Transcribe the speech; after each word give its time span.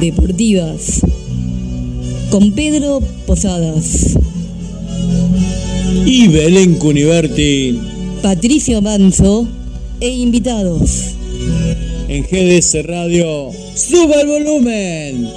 Deportivas 0.00 1.02
con 2.30 2.52
Pedro 2.52 3.02
Posadas, 3.26 4.16
Y 6.06 6.28
Belén 6.28 6.76
Cuniverti 6.76 7.78
Patricio 8.22 8.80
Manso 8.80 9.46
e 10.00 10.08
invitados. 10.08 11.10
en 12.08 12.22
GDS 12.24 12.86
Radio. 12.86 13.50
¡Suba 13.74 14.22
el 14.22 14.28
volumen! 14.28 15.28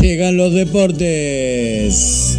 Llegan 0.00 0.38
los 0.38 0.54
deportes. 0.54 2.38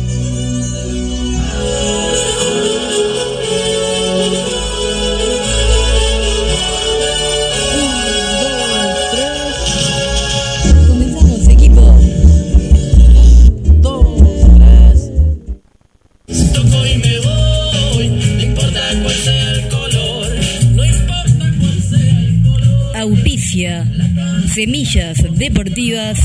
Semillas 24.59 25.24
Deportivas 25.38 26.20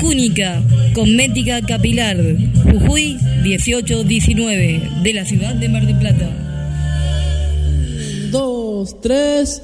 Cúnica 0.00 0.60
Cosmética 0.92 1.62
Capilar 1.62 2.16
Jujuy 2.64 3.16
1819 3.44 4.82
de 5.04 5.12
la 5.12 5.24
ciudad 5.24 5.54
de 5.54 5.68
Mar 5.68 5.86
del 5.86 5.96
Plata. 5.96 6.28
dos, 8.32 9.00
tres. 9.00 9.62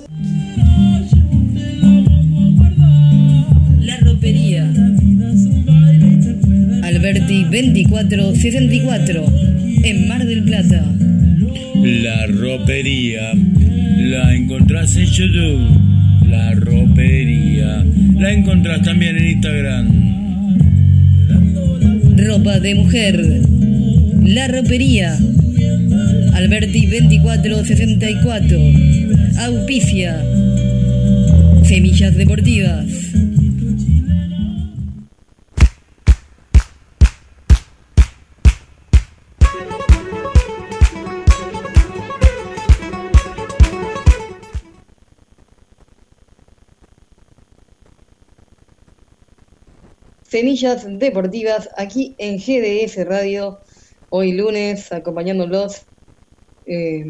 La 3.80 3.98
ropería. 3.98 4.72
Alberti 6.84 7.42
2464 7.42 9.24
en 9.82 10.06
Mar 10.06 10.24
del 10.24 10.44
Plata. 10.44 10.84
La 11.74 12.26
ropería. 12.28 13.32
La 13.98 14.32
encontrás 14.32 14.94
en 14.94 15.06
YouTube. 15.06 15.85
La 16.28 16.52
ropería. 16.52 17.84
La 18.18 18.32
encontrás 18.32 18.82
también 18.82 19.16
en 19.16 19.26
Instagram. 19.30 20.06
Ropa 22.16 22.58
de 22.60 22.74
mujer. 22.74 23.40
La 24.22 24.48
ropería. 24.48 25.16
Alberti 26.34 26.86
2464. 26.86 28.58
Auspicia. 29.38 30.22
Semillas 31.64 32.16
deportivas. 32.16 32.86
Semillas 50.36 50.86
Deportivas 50.98 51.70
aquí 51.78 52.14
en 52.18 52.36
GDS 52.36 53.06
Radio, 53.06 53.58
hoy 54.10 54.32
lunes, 54.32 54.92
acompañándolos 54.92 55.86
eh, 56.66 57.06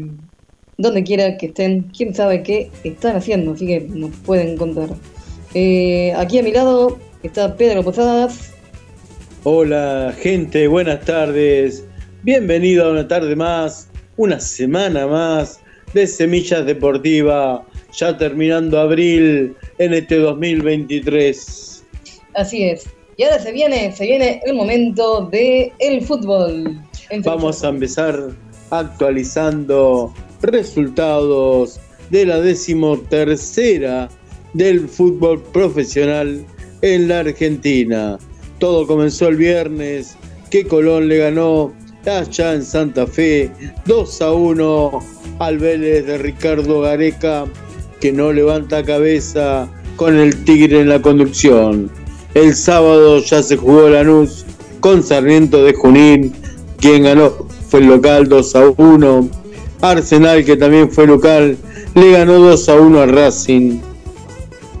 donde 0.77 1.03
quiera 1.03 1.35
que 1.35 1.47
estén, 1.47 1.91
quién 1.91 2.15
sabe 2.15 2.41
qué 2.41 2.71
están 2.85 3.17
haciendo, 3.17 3.51
así 3.51 3.67
que 3.67 3.81
nos 3.81 4.15
pueden 4.19 4.55
contar. 4.55 4.91
Eh, 5.53 6.13
aquí 6.15 6.39
a 6.39 6.43
mi 6.43 6.53
lado 6.53 6.99
está 7.21 7.57
Pedro 7.57 7.83
Posadas, 7.83 8.53
Hola 9.43 10.15
gente, 10.17 10.65
buenas 10.69 11.03
tardes. 11.03 11.85
Bienvenido 12.23 12.85
a 12.85 12.91
una 12.91 13.09
tarde 13.09 13.35
más, 13.35 13.89
una 14.15 14.39
semana 14.39 15.05
más 15.05 15.59
de 15.93 16.07
Semillas 16.07 16.65
Deportiva, 16.65 17.65
ya 17.91 18.17
terminando 18.17 18.79
abril 18.79 19.53
en 19.79 19.93
este 19.93 20.15
2023. 20.15 21.83
así 22.33 22.63
es. 22.63 22.87
Y 23.17 23.23
ahora 23.23 23.39
se 23.39 23.51
viene, 23.51 23.91
se 23.95 24.05
viene 24.05 24.41
el 24.45 24.53
momento 24.53 25.27
de 25.31 25.73
el 25.79 26.03
fútbol. 26.03 26.79
Vamos 27.23 27.63
a 27.63 27.69
empezar 27.69 28.29
actualizando 28.69 30.13
resultados 30.43 31.79
de 32.11 32.27
la 32.27 32.39
decimotercera 32.39 34.07
del 34.53 34.87
fútbol 34.87 35.41
profesional 35.51 36.45
en 36.83 37.07
la 37.07 37.21
Argentina. 37.21 38.19
Todo 38.59 38.85
comenzó 38.85 39.29
el 39.29 39.37
viernes 39.37 40.15
que 40.51 40.67
Colón 40.67 41.07
le 41.07 41.17
ganó 41.17 41.73
allá 42.05 42.53
en 42.53 42.63
Santa 42.63 43.07
Fe 43.07 43.51
2 43.87 44.21
a 44.21 44.31
1 44.31 44.99
al 45.39 45.57
Vélez 45.57 46.05
de 46.05 46.19
Ricardo 46.19 46.81
Gareca 46.81 47.45
que 47.99 48.11
no 48.11 48.31
levanta 48.31 48.83
cabeza 48.83 49.67
con 49.95 50.17
el 50.17 50.43
Tigre 50.43 50.81
en 50.81 50.89
la 50.89 51.01
conducción. 51.01 51.91
El 52.33 52.55
sábado 52.55 53.19
ya 53.19 53.41
se 53.41 53.57
jugó 53.57 53.89
Lanús 53.89 54.45
con 54.79 55.03
Sarmiento 55.03 55.63
de 55.63 55.73
Junín, 55.73 56.33
quien 56.79 57.03
ganó 57.03 57.47
fue 57.69 57.81
el 57.81 57.87
local 57.87 58.29
2 58.29 58.55
a 58.55 58.69
1. 58.77 59.29
Arsenal, 59.81 60.43
que 60.43 60.57
también 60.57 60.91
fue 60.91 61.07
local, 61.07 61.57
le 61.93 62.11
ganó 62.11 62.39
2 62.39 62.69
a 62.69 62.75
1 62.75 62.99
a 62.99 63.05
Racing. 63.05 63.79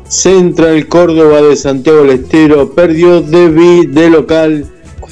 Central 0.07 0.87
Córdoba 0.87 1.41
de 1.41 1.55
Santiago 1.55 2.03
del 2.03 2.21
Estero 2.21 2.73
perdió 2.73 3.21
de, 3.21 3.87
de 3.87 4.09
local 4.09 4.65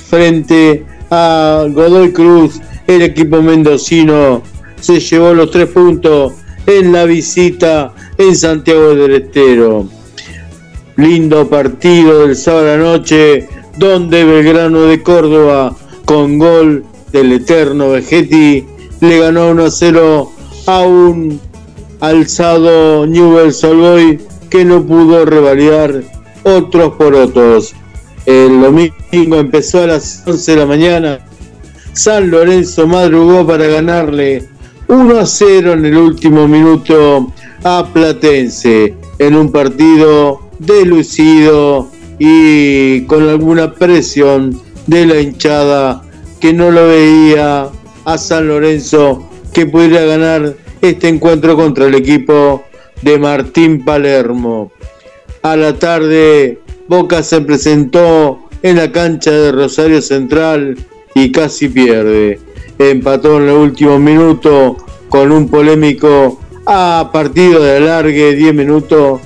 frente 0.10 0.86
a 1.10 1.66
Godoy 1.70 2.14
Cruz. 2.14 2.62
El 2.88 3.02
equipo 3.02 3.42
mendocino 3.42 4.42
se 4.80 5.00
llevó 5.00 5.34
los 5.34 5.52
tres 5.52 5.68
puntos 5.70 6.34
en 6.66 6.92
la 6.94 7.06
visita 7.06 7.94
en 8.18 8.36
Santiago 8.36 8.96
del 8.96 9.16
Estero. 9.16 9.88
Lindo 10.98 11.50
partido 11.50 12.26
del 12.26 12.38
sábado 12.38 12.74
a 12.74 12.78
la 12.78 12.84
noche, 12.84 13.50
donde 13.78 14.24
Belgrano 14.24 14.84
de 14.84 15.04
Córdoba, 15.04 15.76
con 16.06 16.40
gol 16.40 16.86
del 17.12 17.34
eterno 17.34 17.90
Vegetti, 17.90 18.66
le 19.02 19.20
ganó 19.20 19.50
1 19.50 19.66
a 19.66 19.72
0 19.72 20.32
a 20.68 20.82
un 20.82 21.40
alzado 22.00 23.06
Newell's 23.06 23.64
Old 23.64 23.80
Boys 23.82 24.22
que 24.50 24.64
no 24.64 24.86
pudo 24.86 25.26
revalidar 25.26 26.02
otros 26.44 26.94
por 26.94 27.14
otros. 27.14 27.74
El 28.26 28.62
domingo 28.62 29.38
empezó 29.38 29.84
a 29.84 29.88
las 29.88 30.24
11 30.26 30.52
de 30.52 30.58
la 30.58 30.66
mañana. 30.66 31.20
San 31.92 32.32
Lorenzo 32.32 32.88
madrugó 32.88 33.46
para 33.46 33.68
ganarle 33.68 34.48
1 34.88 35.20
a 35.20 35.26
0 35.26 35.74
en 35.74 35.86
el 35.86 35.98
último 35.98 36.48
minuto 36.48 37.32
a 37.64 37.86
Platense 37.92 38.94
en 39.20 39.36
un 39.36 39.52
partido 39.52 40.45
delucido 40.60 41.90
y 42.20 43.02
con 43.02 43.28
alguna 43.28 43.74
presión 43.74 44.60
de 44.88 45.06
la 45.06 45.20
hinchada 45.20 46.04
que 46.40 46.54
no 46.54 46.72
lo 46.72 46.88
veía 46.88 47.70
a 48.06 48.18
San 48.18 48.48
Lorenzo 48.48 49.30
que 49.54 49.66
pudiera 49.66 50.02
ganar 50.06 50.56
este 50.82 51.08
encuentro 51.08 51.56
contra 51.56 51.86
el 51.86 51.96
equipo 51.96 52.64
de 53.02 53.18
Martín 53.18 53.84
Palermo. 53.84 54.72
A 55.42 55.56
la 55.56 55.78
tarde, 55.78 56.60
Boca 56.88 57.24
se 57.24 57.42
presentó 57.42 58.50
en 58.62 58.78
la 58.78 58.92
cancha 58.92 59.32
de 59.32 59.52
Rosario 59.52 60.02
Central 60.02 60.78
y 61.14 61.32
casi 61.32 61.70
pierde. 61.70 62.40
Empató 62.78 63.38
en 63.38 63.50
el 63.50 63.56
último 63.56 64.00
minuto 64.00 64.78
con 65.10 65.32
un 65.32 65.48
polémico 65.48 66.40
a 66.66 67.10
partido 67.14 67.62
de 67.64 67.78
alargue, 67.78 68.36
10 68.36 68.54
minutos. 68.54 69.22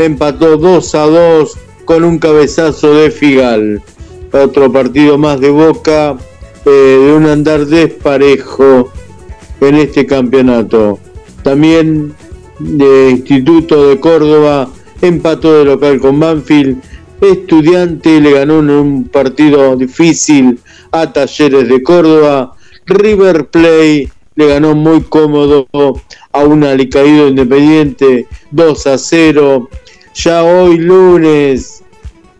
Empató 0.00 0.56
2 0.56 0.94
a 0.94 1.06
2 1.06 1.58
con 1.84 2.04
un 2.04 2.18
cabezazo 2.18 2.94
de 2.94 3.10
Figal. 3.10 3.82
Otro 4.32 4.72
partido 4.72 5.18
más 5.18 5.40
de 5.40 5.50
Boca, 5.50 6.16
eh, 6.64 6.70
de 6.70 7.12
un 7.12 7.26
andar 7.26 7.66
desparejo 7.66 8.90
en 9.60 9.74
este 9.74 10.06
campeonato. 10.06 10.98
También 11.42 12.14
de 12.58 13.10
Instituto 13.10 13.90
de 13.90 14.00
Córdoba 14.00 14.70
empató 15.02 15.58
de 15.58 15.66
local 15.66 16.00
con 16.00 16.18
Banfield. 16.18 16.80
Estudiante 17.20 18.22
le 18.22 18.32
ganó 18.32 18.60
en 18.60 18.70
un 18.70 19.04
partido 19.04 19.76
difícil 19.76 20.60
a 20.92 21.12
Talleres 21.12 21.68
de 21.68 21.82
Córdoba. 21.82 22.54
River 22.86 23.48
Play 23.50 24.10
le 24.34 24.46
ganó 24.46 24.74
muy 24.74 25.02
cómodo 25.02 25.68
a 26.32 26.44
un 26.44 26.64
alicaído 26.64 27.28
independiente 27.28 28.26
2 28.50 28.86
a 28.86 28.96
0. 28.96 29.68
Ya 30.14 30.42
hoy 30.42 30.78
lunes 30.78 31.82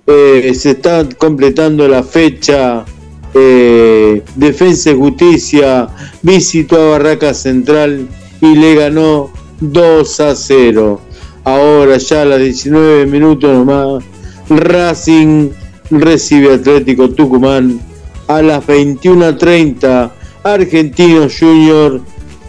eh, 0.06 0.52
se 0.55 0.70
está 0.70 1.08
completando 1.17 1.87
la 1.88 2.02
fecha. 2.02 2.84
eh, 3.32 4.22
Defensa 4.34 4.90
y 4.90 4.96
Justicia 4.96 5.88
visitó 6.22 6.81
a 6.81 6.90
Barraca 6.99 7.32
Central 7.32 8.08
y 8.40 8.56
le 8.56 8.75
ganó 8.75 9.31
2 9.61 10.20
a 10.20 10.34
0. 10.34 11.00
Ahora 11.44 11.96
ya 11.99 12.22
a 12.22 12.25
las 12.25 12.40
19 12.40 13.06
minutos 13.06 13.50
nomás, 13.52 14.02
Racing 14.49 15.50
recibe 15.90 16.55
Atlético 16.55 17.08
Tucumán. 17.11 17.81
A 18.26 18.43
las 18.43 18.64
21.30, 18.66 20.11
Argentino 20.44 21.26
Junior 21.28 22.00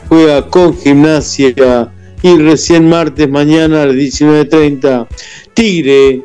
juega 0.09 0.47
con 0.47 0.77
Gimnasia. 0.77 1.91
Y 2.23 2.37
recién 2.37 2.87
martes, 2.87 3.29
mañana 3.29 3.81
a 3.81 3.85
las 3.87 3.95
19.30, 3.95 5.07
Tigre 5.53 6.21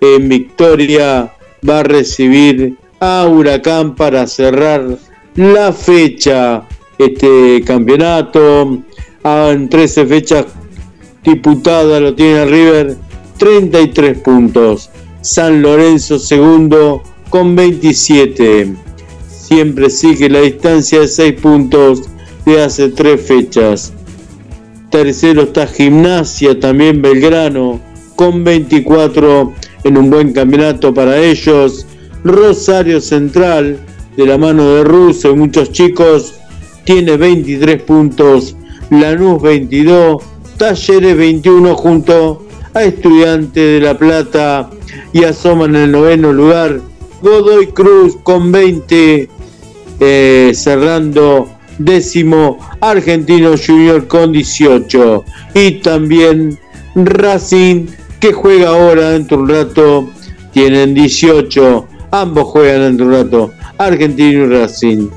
en 0.00 0.28
Victoria 0.28 1.32
va 1.68 1.80
a 1.80 1.82
recibir 1.82 2.76
a 3.00 3.26
Huracán 3.26 3.94
para 3.94 4.26
cerrar 4.26 4.98
la 5.36 5.72
fecha. 5.72 6.66
Este 6.98 7.62
campeonato 7.64 8.82
en 9.22 9.68
13 9.68 10.06
fechas 10.06 10.46
disputadas 11.22 12.00
lo 12.00 12.14
tiene 12.14 12.46
River 12.46 12.96
33 13.38 14.18
puntos. 14.18 14.90
San 15.20 15.60
Lorenzo 15.62 16.18
segundo 16.18 17.02
con 17.30 17.54
27. 17.54 18.74
Siempre 19.28 19.90
sigue 19.90 20.28
la 20.28 20.40
distancia 20.40 21.00
de 21.00 21.08
6 21.08 21.40
puntos 21.40 22.02
de 22.44 22.62
hace 22.62 22.88
3 22.88 23.20
fechas. 23.20 23.92
Tercero 24.90 25.42
está 25.42 25.66
Gimnasia, 25.66 26.58
también 26.58 27.02
Belgrano, 27.02 27.80
con 28.14 28.44
24 28.44 29.52
en 29.84 29.96
un 29.98 30.10
buen 30.10 30.32
campeonato 30.32 30.94
para 30.94 31.18
ellos. 31.18 31.86
Rosario 32.24 33.00
Central, 33.00 33.78
de 34.16 34.26
la 34.26 34.38
mano 34.38 34.74
de 34.74 34.84
Russo 34.84 35.30
y 35.30 35.36
muchos 35.36 35.72
chicos, 35.72 36.34
tiene 36.84 37.16
23 37.16 37.82
puntos. 37.82 38.56
Lanús 38.90 39.42
22, 39.42 40.22
Talleres 40.56 41.16
21 41.16 41.74
junto 41.74 42.46
a 42.72 42.84
Estudiantes 42.84 43.54
de 43.54 43.80
La 43.80 43.98
Plata 43.98 44.70
y 45.12 45.24
asoman 45.24 45.74
en 45.74 45.82
el 45.82 45.92
noveno 45.92 46.32
lugar. 46.32 46.80
Godoy 47.20 47.68
Cruz 47.68 48.16
con 48.22 48.52
20, 48.52 49.28
eh, 49.98 50.52
cerrando 50.54 51.48
décimo 51.78 52.58
Argentino 52.80 53.54
Junior 53.56 54.06
con 54.06 54.32
18 54.32 55.24
y 55.54 55.72
también 55.80 56.58
Racing 56.94 57.86
que 58.20 58.32
juega 58.32 58.70
ahora 58.70 59.10
dentro 59.10 59.38
de 59.38 59.42
un 59.42 59.48
rato 59.48 60.10
tienen 60.52 60.94
18 60.94 61.88
ambos 62.10 62.44
juegan 62.44 62.82
dentro 62.82 63.08
de 63.08 63.16
un 63.16 63.24
rato 63.24 63.52
Argentino 63.78 64.44
y 64.44 64.46
Racing. 64.46 65.08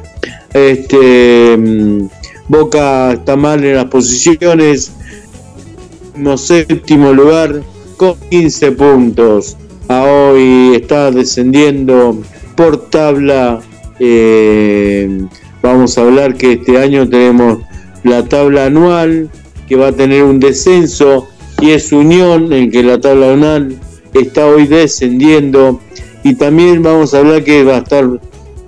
Este 0.54 1.58
mm, 1.58 2.08
Boca 2.48 3.14
está 3.14 3.36
mal 3.36 3.64
en 3.64 3.76
las 3.76 3.86
posiciones. 3.86 4.92
No 6.16 6.38
séptimo 6.38 7.14
lugar 7.14 7.62
con 7.98 8.16
15 8.30 8.72
puntos. 8.74 9.56
A 9.88 10.04
hoy 10.04 10.76
está 10.76 11.12
descendiendo 11.12 12.22
por 12.56 12.90
tabla 12.90 13.62
eh, 14.00 15.26
vamos 15.62 15.98
a 15.98 16.02
hablar 16.02 16.36
que 16.36 16.54
este 16.54 16.78
año 16.78 17.08
tenemos 17.08 17.60
la 18.04 18.24
tabla 18.24 18.66
anual 18.66 19.30
que 19.68 19.76
va 19.76 19.88
a 19.88 19.92
tener 19.92 20.24
un 20.24 20.40
descenso 20.40 21.28
y 21.62 21.72
es 21.72 21.92
Unión 21.92 22.52
en 22.54 22.72
que 22.72 22.84
la 22.84 23.00
tabla 23.00 23.34
anual 23.34 23.78
está 24.14 24.48
hoy 24.48 24.66
descendiendo. 24.66 25.80
Y 26.24 26.36
también 26.36 26.82
vamos 26.82 27.14
a 27.14 27.20
hablar 27.20 27.44
que 27.44 27.64
va 27.64 27.76
a 27.76 27.80
estar 27.80 28.20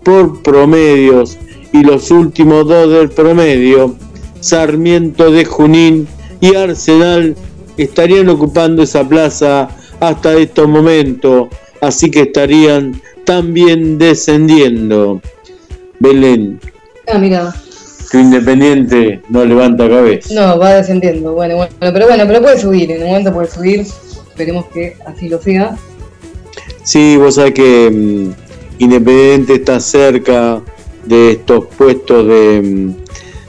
por 0.04 0.42
promedios 0.42 1.38
y 1.74 1.84
los 1.84 2.12
últimos 2.12 2.68
dos 2.68 2.92
del 2.92 3.10
promedio 3.10 3.96
Sarmiento 4.40 5.32
de 5.32 5.46
Junín 5.46 6.08
y 6.40 6.56
Arsenal 6.56 7.36
estarían 7.78 8.30
ocupando 8.30 8.84
esa 8.84 9.08
plaza 9.08 9.70
hasta 10.00 10.38
estos 10.38 10.68
momentos. 10.68 11.50
Así 11.82 12.12
que 12.12 12.22
estarían 12.22 13.02
también 13.26 13.98
descendiendo. 13.98 15.22
Belén 16.00 16.60
Ah, 17.08 17.18
mira. 17.18 17.54
tu 18.12 18.18
Independiente 18.18 19.22
no 19.30 19.46
levanta 19.46 19.90
cabeza. 19.90 20.34
No, 20.34 20.60
va 20.60 20.76
descendiendo. 20.76 21.34
Bueno, 21.34 21.56
bueno, 21.56 21.74
pero 21.80 22.08
bueno, 22.08 22.24
pero 22.28 22.42
puede 22.42 22.60
subir. 22.60 22.92
En 22.92 23.04
un 23.04 23.08
momento 23.10 23.34
puede 23.34 23.50
subir. 23.50 23.82
Esperemos 23.82 24.66
que 24.68 24.96
así 25.06 25.30
lo 25.30 25.42
sea. 25.42 25.78
Sí, 26.84 27.18
vos 27.18 27.36
sabés 27.36 27.54
que 27.54 27.90
mm, 27.92 28.82
Independiente 28.84 29.56
está 29.56 29.80
cerca 29.80 30.62
de 31.06 31.32
estos 31.32 31.66
puestos 31.78 32.28
de, 32.28 32.62
mm, 32.62 32.96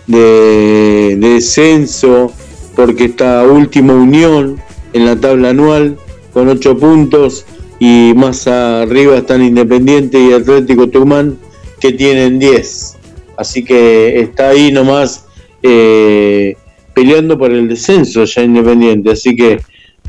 de, 0.06 1.16
de 1.18 1.28
descenso 1.28 2.32
porque 2.74 3.06
está 3.06 3.44
última 3.44 3.94
unión 3.94 4.60
en 4.92 5.04
la 5.04 5.16
tabla 5.16 5.50
anual 5.50 5.96
con 6.32 6.48
8 6.48 6.76
puntos 6.78 7.44
y 7.78 8.12
más 8.14 8.46
arriba 8.46 9.16
están 9.16 9.42
Independiente 9.42 10.18
y 10.20 10.32
Atlético 10.32 10.88
Tucumán 10.88 11.38
que 11.80 11.92
tienen 11.92 12.38
10. 12.38 12.91
Así 13.36 13.64
que 13.64 14.20
está 14.20 14.50
ahí 14.50 14.72
nomás 14.72 15.26
eh, 15.62 16.56
peleando 16.94 17.38
por 17.38 17.50
el 17.50 17.68
descenso 17.68 18.24
ya 18.24 18.42
Independiente. 18.42 19.10
Así 19.10 19.34
que 19.34 19.60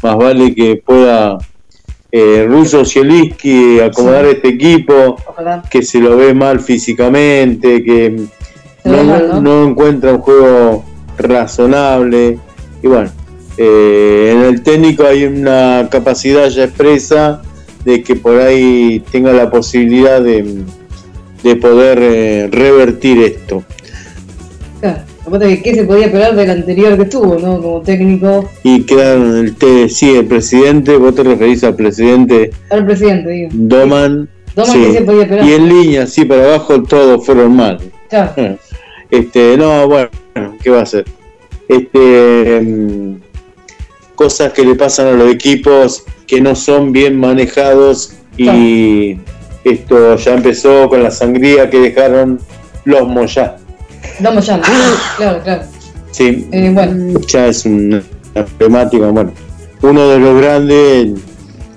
más 0.02 0.18
vale 0.18 0.54
que 0.54 0.76
pueda 0.78 1.38
eh, 2.12 2.46
Russo 2.48 2.86
Zielinski 2.86 3.80
acomodar 3.80 4.26
este 4.26 4.50
equipo 4.50 5.18
Ojalá. 5.26 5.64
que 5.70 5.82
se 5.82 6.00
lo 6.00 6.18
ve 6.18 6.34
mal 6.34 6.60
físicamente, 6.60 7.84
que 7.84 8.28
mal, 8.86 9.30
¿no? 9.30 9.42
no 9.42 9.70
encuentra 9.70 10.14
un 10.14 10.20
juego 10.20 10.86
razonable. 11.18 12.38
Y 12.82 12.88
bueno, 12.88 13.12
eh, 13.58 14.32
en 14.34 14.42
el 14.44 14.62
técnico 14.62 15.06
hay 15.06 15.26
una 15.26 15.88
capacidad 15.90 16.50
ya 16.50 16.66
expresa 16.66 17.42
de 17.86 18.04
que 18.04 18.16
por 18.16 18.40
ahí 18.40 19.04
tenga 19.12 19.32
la 19.34 19.50
posibilidad 19.50 20.22
de, 20.22 20.64
de 21.44 21.56
poder 21.56 22.00
eh, 22.02 22.48
revertir 22.52 23.20
esto. 23.20 23.64
Claro. 24.80 25.02
Aparte 25.26 25.48
que 25.48 25.62
qué 25.62 25.76
se 25.76 25.84
podía 25.86 26.08
esperar 26.08 26.36
del 26.36 26.50
anterior 26.50 26.98
que 26.98 27.06
tuvo, 27.06 27.40
¿no? 27.40 27.62
Como 27.62 27.82
técnico. 27.82 28.50
Y 28.64 28.84
quedaron 28.84 29.38
el 29.38 29.56
T, 29.56 29.88
sí, 29.88 30.16
el 30.16 30.26
presidente, 30.26 30.98
vos 30.98 31.16
te 31.16 31.24
referís 31.24 31.64
al 31.64 31.76
presidente 31.76 32.52
Al 32.70 32.86
presidente, 32.86 33.30
digo. 33.30 33.50
Doman. 33.54 34.28
Doman, 34.54 34.72
sí. 34.72 34.82
¿qué 34.82 34.94
se 34.94 35.02
podía 35.02 35.24
esperar? 35.24 35.46
Y 35.46 35.54
en 35.54 35.70
línea, 35.70 36.08
sí, 36.08 36.26
para 36.26 36.44
abajo 36.44 36.84
todos 36.84 37.26
fueron 37.26 37.56
mal. 37.56 37.80
Claro. 38.10 38.58
Este, 39.12 39.58
no, 39.58 39.88
bueno, 39.88 40.10
¿qué 40.64 40.72
va 40.72 40.80
a 40.80 40.82
hacer? 40.82 41.06
Este, 41.68 42.60
mm, 42.62 43.18
cosas 44.16 44.54
que 44.54 44.66
le 44.66 44.74
pasan 44.74 45.06
a 45.06 45.12
los 45.12 45.32
equipos 45.32 46.04
que 46.26 46.42
no 46.42 46.56
son 46.56 46.92
bien 46.92 47.20
manejados 47.20 48.16
y 48.38 49.18
esto 49.64 50.16
ya 50.16 50.34
empezó 50.34 50.88
con 50.90 51.04
la 51.04 51.12
sangría 51.12 51.70
que 51.70 51.80
dejaron 51.80 52.40
los 52.86 53.08
Moyá. 53.08 53.56
Vamos 54.20 54.46
ya. 54.46 54.60
Claro, 55.18 55.42
claro. 55.44 55.64
Sí, 56.12 56.48
Eh, 56.52 56.70
bueno. 56.74 57.20
ya 57.28 57.48
es 57.48 57.66
una 57.66 58.02
temática, 58.58 59.08
bueno, 59.08 59.32
uno 59.82 60.10
de 60.10 60.20
los 60.20 60.42
grandes 60.42 61.20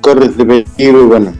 corre 0.00 0.26
este 0.26 0.44
peligro 0.44 1.02
y 1.02 1.06
bueno, 1.06 1.32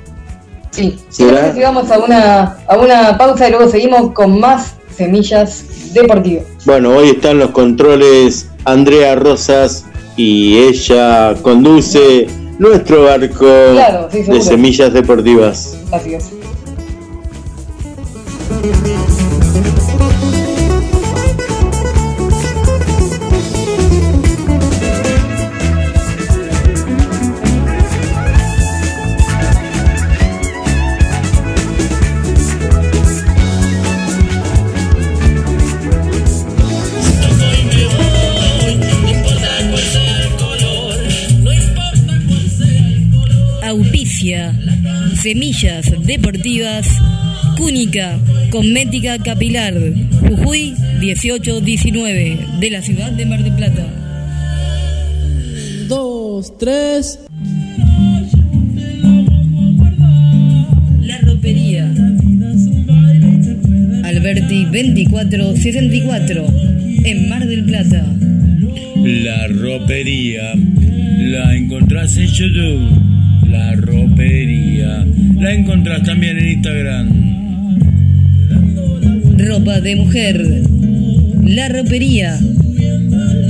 Sí. 0.71 0.99
¿Será? 1.09 1.55
Si 1.55 1.61
vamos 1.61 1.91
a 1.91 1.99
una, 1.99 2.57
a 2.69 2.77
una 2.77 3.17
pausa 3.17 3.49
y 3.49 3.51
luego 3.51 3.69
seguimos 3.71 4.13
con 4.13 4.39
más 4.39 4.75
semillas 4.95 5.65
deportivas. 5.95 6.45
Bueno, 6.67 6.91
hoy 6.91 7.11
están 7.11 7.39
los 7.39 7.51
controles 7.51 8.49
Andrea 8.67 9.15
Rosas 9.15 9.87
y 10.19 10.59
ella 10.59 11.35
conduce 11.41 12.27
nuestro 12.59 13.05
barco 13.05 13.47
Claro, 13.73 14.09
sí, 14.11 14.23
de 14.23 14.41
semillas 14.41 14.93
deportivas. 14.93 15.77
Así 15.93 16.15
es. 16.15 16.31
Semillas 45.27 45.93
Deportivas. 46.07 46.87
Cúnica. 47.57 48.17
Cosmética 48.53 49.19
Capilar. 49.19 49.75
Jujuy 50.21 50.73
1819. 51.01 52.39
De 52.61 52.71
la 52.71 52.81
ciudad 52.81 53.11
de 53.11 53.27
Mar 53.27 53.43
del 53.43 53.57
Plata. 53.57 53.89
Dos, 55.89 56.57
tres. 56.59 57.19
La 61.01 61.19
ropería. 61.23 61.93
Alberti 64.05 64.65
2464. 64.67 66.47
En 67.05 67.29
Mar 67.29 67.45
del 67.49 67.65
Plata. 67.65 68.07
La 69.03 69.49
ropería. 69.49 70.55
La 71.19 71.57
encontrás 71.57 72.17
en 72.17 72.29
YouTube. 72.29 73.06
La 73.57 73.75
ropería. 73.75 75.07
La 75.39 75.55
encontrás 75.55 76.03
también 76.03 76.37
en 76.39 76.47
Instagram. 76.47 77.09
Ropa 79.39 79.81
de 79.81 79.97
mujer. 79.97 80.63
La 81.43 81.71
ropería. 81.71 82.39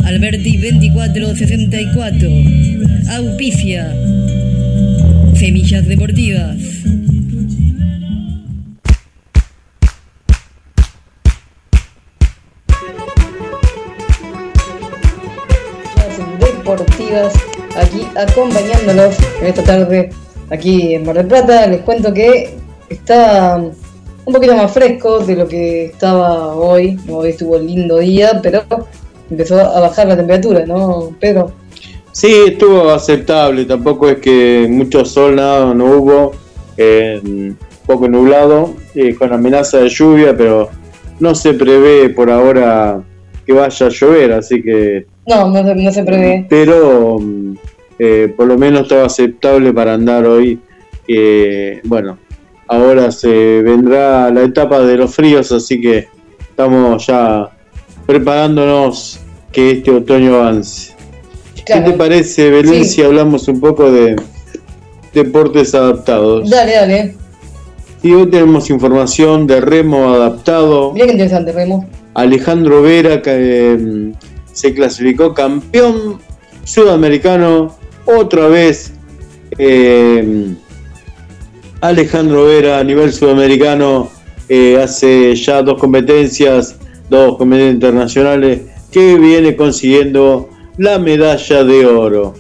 Alberti 0.04 0.58
2464. 0.58 2.30
Auspicia. 3.16 3.92
Semillas 5.34 5.88
Deportivas. 5.88 6.56
Deportivas 16.66 17.32
aquí 17.76 18.08
acompañándolos 18.16 19.16
en 19.40 19.46
esta 19.46 19.62
tarde 19.62 20.11
aquí 20.50 20.94
en 20.94 21.06
Mar 21.06 21.14
del 21.14 21.26
Plata. 21.26 21.66
Les 21.68 21.80
cuento 21.82 22.12
que 22.12 22.56
está 22.88 23.56
un 24.25 24.32
poquito 24.32 24.56
más 24.56 24.73
fresco 24.73 25.20
de 25.20 25.37
lo 25.37 25.46
que 25.46 25.87
estaba 25.87 26.54
hoy. 26.56 26.99
Hoy 27.08 27.30
estuvo 27.30 27.56
lindo 27.56 27.99
día, 27.99 28.40
pero 28.42 28.64
empezó 29.30 29.61
a 29.61 29.80
bajar 29.80 30.08
la 30.08 30.16
temperatura, 30.16 30.66
¿no, 30.66 31.14
Pedro? 31.20 31.52
Sí, 32.11 32.32
estuvo 32.49 32.90
aceptable, 32.90 33.64
tampoco 33.64 34.08
es 34.08 34.18
que 34.18 34.66
mucho 34.68 35.04
sol, 35.04 35.37
nada, 35.37 35.73
no 35.73 35.85
hubo, 35.85 36.32
eh, 36.76 37.52
poco 37.87 38.08
nublado, 38.08 38.75
eh, 38.94 39.14
con 39.14 39.32
amenaza 39.32 39.78
de 39.78 39.90
lluvia, 39.90 40.37
pero 40.37 40.70
no 41.20 41.35
se 41.35 41.52
prevé 41.54 42.08
por 42.08 42.30
ahora 42.30 43.02
que 43.44 43.52
vaya 43.52 43.87
a 43.87 43.90
llover, 43.90 44.32
así 44.32 44.62
que 44.62 45.06
No, 45.26 45.49
no 45.50 45.62
se, 45.64 45.75
no 45.75 45.92
se 45.92 46.02
prevé. 46.04 46.47
pero 46.49 47.18
mm, 47.21 47.54
eh, 47.99 48.33
por 48.37 48.47
lo 48.47 48.56
menos 48.59 48.83
estaba 48.83 49.06
aceptable 49.06 49.73
para 49.73 49.95
andar 49.95 50.25
hoy. 50.26 50.61
Eh, 51.09 51.80
bueno, 51.85 52.18
ahora 52.68 53.11
se 53.11 53.62
vendrá 53.62 54.30
la 54.30 54.42
etapa 54.42 54.80
de 54.80 54.97
los 54.97 55.14
fríos, 55.14 55.50
así 55.52 55.80
que 55.80 56.09
estamos 56.50 57.06
ya 57.06 57.49
preparándonos 58.06 59.21
que 59.52 59.73
este 59.73 59.90
otoño 59.90 60.37
avance. 60.37 60.95
Claro. 61.64 61.85
¿Qué 61.85 61.90
te 61.92 61.97
parece, 61.99 62.50
Belén, 62.50 62.85
Sí. 62.85 62.90
si 62.90 63.02
hablamos 63.02 63.49
un 63.49 63.61
poco 63.61 63.90
de 63.90 64.16
deportes 65.12 65.75
adaptados? 65.75 66.49
Dale, 66.49 66.73
dale. 66.75 67.14
Y 68.02 68.12
hoy 68.12 68.30
tenemos 68.30 68.71
información 68.71 69.47
de 69.47 69.61
remo 69.61 70.11
adaptado. 70.14 70.92
Mira 70.92 71.06
qué 71.06 71.12
interesante, 71.12 71.50
Remo. 71.52 71.88
Alejandro 72.14 72.83
Vera 72.83 73.21
que 73.21 73.30
eh, 73.75 74.12
se 74.56 74.72
clasificó 74.72 75.34
campeón 75.34 76.18
sudamericano 76.64 77.76
otra 78.06 78.48
vez. 78.48 78.90
eh, 79.58 80.54
Alejandro 81.82 82.46
Vera 82.46 82.78
a 82.78 82.84
nivel 82.84 83.12
sudamericano 83.12 84.08
eh, 84.48 84.78
hace 84.82 85.34
ya 85.36 85.62
dos 85.62 85.78
competencias, 85.78 86.76
dos 87.10 87.36
competencias 87.36 87.75
internacionales 87.75 88.60
que 88.90 89.16
viene 89.16 89.56
consiguiendo 89.56 90.48
la 90.78 90.98
medalla 90.98 91.62
de 91.62 91.84
oro 91.84 92.32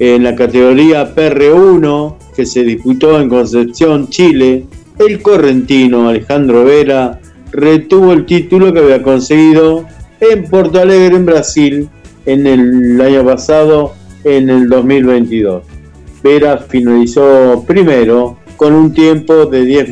en 0.00 0.24
la 0.24 0.34
categoría 0.34 1.14
PR1 1.14 2.16
que 2.34 2.44
se 2.44 2.64
disputó 2.64 3.20
en 3.20 3.28
Concepción, 3.28 4.08
Chile. 4.08 4.64
El 4.98 5.22
correntino 5.22 6.08
Alejandro 6.08 6.64
Vera 6.64 7.20
retuvo 7.52 8.12
el 8.12 8.26
título 8.26 8.72
que 8.72 8.80
había 8.80 9.02
conseguido 9.04 9.86
en 10.20 10.44
Porto 10.44 10.80
Alegre, 10.80 11.16
en 11.16 11.26
Brasil, 11.26 11.88
en 12.26 12.46
el 12.46 13.00
año 13.00 13.24
pasado, 13.24 13.94
en 14.24 14.50
el 14.50 14.68
2022. 14.68 15.62
Vera 16.22 16.58
finalizó 16.58 17.64
primero 17.66 18.38
con 18.56 18.72
un 18.72 18.92
tiempo 18.92 19.46
de 19.46 19.64
10 19.64 19.88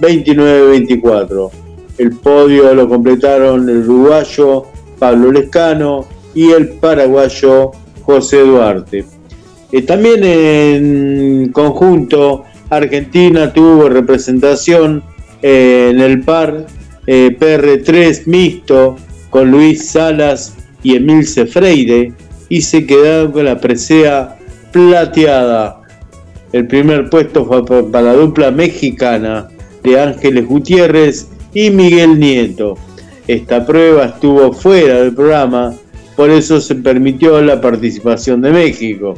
29-24. 0.00 1.50
El 1.98 2.10
podio 2.12 2.74
lo 2.74 2.88
completaron 2.88 3.68
el 3.68 3.88
uruguayo 3.88 4.64
Pablo 4.98 5.32
Lescano 5.32 6.06
y 6.34 6.50
el 6.50 6.68
paraguayo 6.68 7.70
José 8.02 8.40
Duarte. 8.40 9.04
Eh, 9.72 9.82
también 9.82 10.22
en 10.22 11.52
conjunto, 11.52 12.44
Argentina 12.68 13.52
tuvo 13.52 13.88
representación 13.88 15.02
eh, 15.42 15.88
en 15.90 16.00
el 16.00 16.22
par 16.22 16.66
eh, 17.06 17.36
PR3 17.38 18.22
mixto 18.26 18.96
con 19.30 19.50
Luis 19.50 19.88
Salas 19.90 20.54
y 20.82 20.96
Emilce 20.96 21.46
Freire 21.46 22.12
y 22.48 22.62
se 22.62 22.86
quedaron 22.86 23.32
con 23.32 23.44
la 23.44 23.60
presea 23.60 24.36
plateada. 24.72 25.82
El 26.52 26.66
primer 26.66 27.10
puesto 27.10 27.44
fue 27.44 27.64
pa- 27.66 27.82
para 27.90 28.06
la 28.06 28.12
dupla 28.14 28.50
mexicana 28.50 29.48
de 29.82 30.00
Ángeles 30.00 30.46
Gutiérrez 30.46 31.28
y 31.52 31.70
Miguel 31.70 32.18
Nieto. 32.18 32.76
Esta 33.26 33.66
prueba 33.66 34.06
estuvo 34.06 34.52
fuera 34.52 35.00
del 35.00 35.12
programa, 35.14 35.74
por 36.14 36.30
eso 36.30 36.60
se 36.60 36.76
permitió 36.76 37.40
la 37.42 37.60
participación 37.60 38.40
de 38.40 38.52
México. 38.52 39.14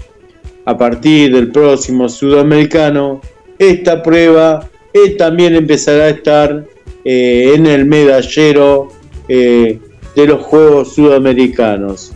A 0.65 0.77
partir 0.77 1.35
del 1.35 1.51
próximo 1.53 2.09
sudamericano, 2.09 3.21
esta 3.59 4.03
prueba 4.03 4.69
eh, 4.93 5.11
también 5.11 5.55
empezará 5.55 6.05
a 6.05 6.09
estar 6.11 6.65
eh, 7.11 7.55
en 7.55 7.65
el 7.65 7.87
medallero 7.87 8.89
eh, 9.31 9.79
de 10.15 10.27
los 10.27 10.43
Juegos 10.43 10.95
Sudamericanos. 10.95 12.13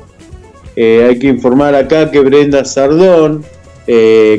Eh, 0.77 1.07
hay 1.09 1.19
que 1.19 1.29
informar 1.29 1.75
acá 1.75 2.11
que 2.11 2.21
Brenda 2.21 2.63
Sardón, 2.67 3.43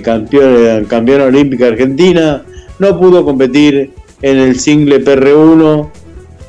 campeona, 0.04 0.88
campeona 0.88 1.24
olímpica 1.24 1.66
argentina, 1.70 2.46
no 2.78 3.00
pudo 3.00 3.26
competir 3.26 3.94
en 4.22 4.38
el 4.38 4.60
single 4.60 5.04
PR1 5.04 5.90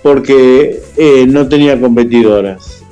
porque 0.02 0.82
no 1.26 1.48
tenía 1.48 1.80
competidoras. 1.80 2.82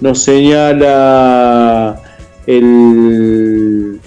Nos 0.00 0.22
señala 0.22 2.00
el, 2.46 3.98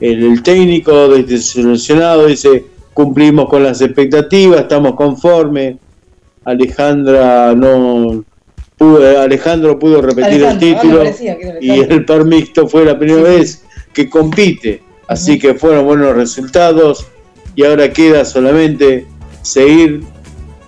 el, 0.00 0.24
el 0.24 0.42
técnico 0.42 1.08
desde 1.08 1.38
seleccionado, 1.38 2.26
dice, 2.26 2.64
cumplimos 2.94 3.48
con 3.48 3.62
las 3.62 3.80
expectativas, 3.80 4.62
estamos 4.62 4.94
conformes. 4.94 5.76
Alejandra 6.44 7.54
no 7.54 8.24
pudo, 8.76 9.20
Alejandro 9.20 9.78
pudo 9.78 10.00
repetir 10.00 10.44
Alejandro, 10.44 10.48
el 10.48 10.56
ah, 10.56 10.58
título 10.58 10.98
parecía 10.98 11.36
y 11.60 11.70
el 11.80 12.04
par 12.04 12.24
mixto 12.24 12.66
fue 12.66 12.84
la 12.84 12.98
primera 12.98 13.24
Sí, 13.24 13.38
vez 13.38 13.64
que 13.92 14.08
compite. 14.08 14.82
Así 15.06 15.38
que 15.38 15.54
fueron 15.54 15.84
buenos 15.84 16.14
resultados 16.14 17.06
y 17.56 17.64
ahora 17.64 17.92
queda 17.92 18.24
solamente 18.24 19.06
seguir 19.42 20.02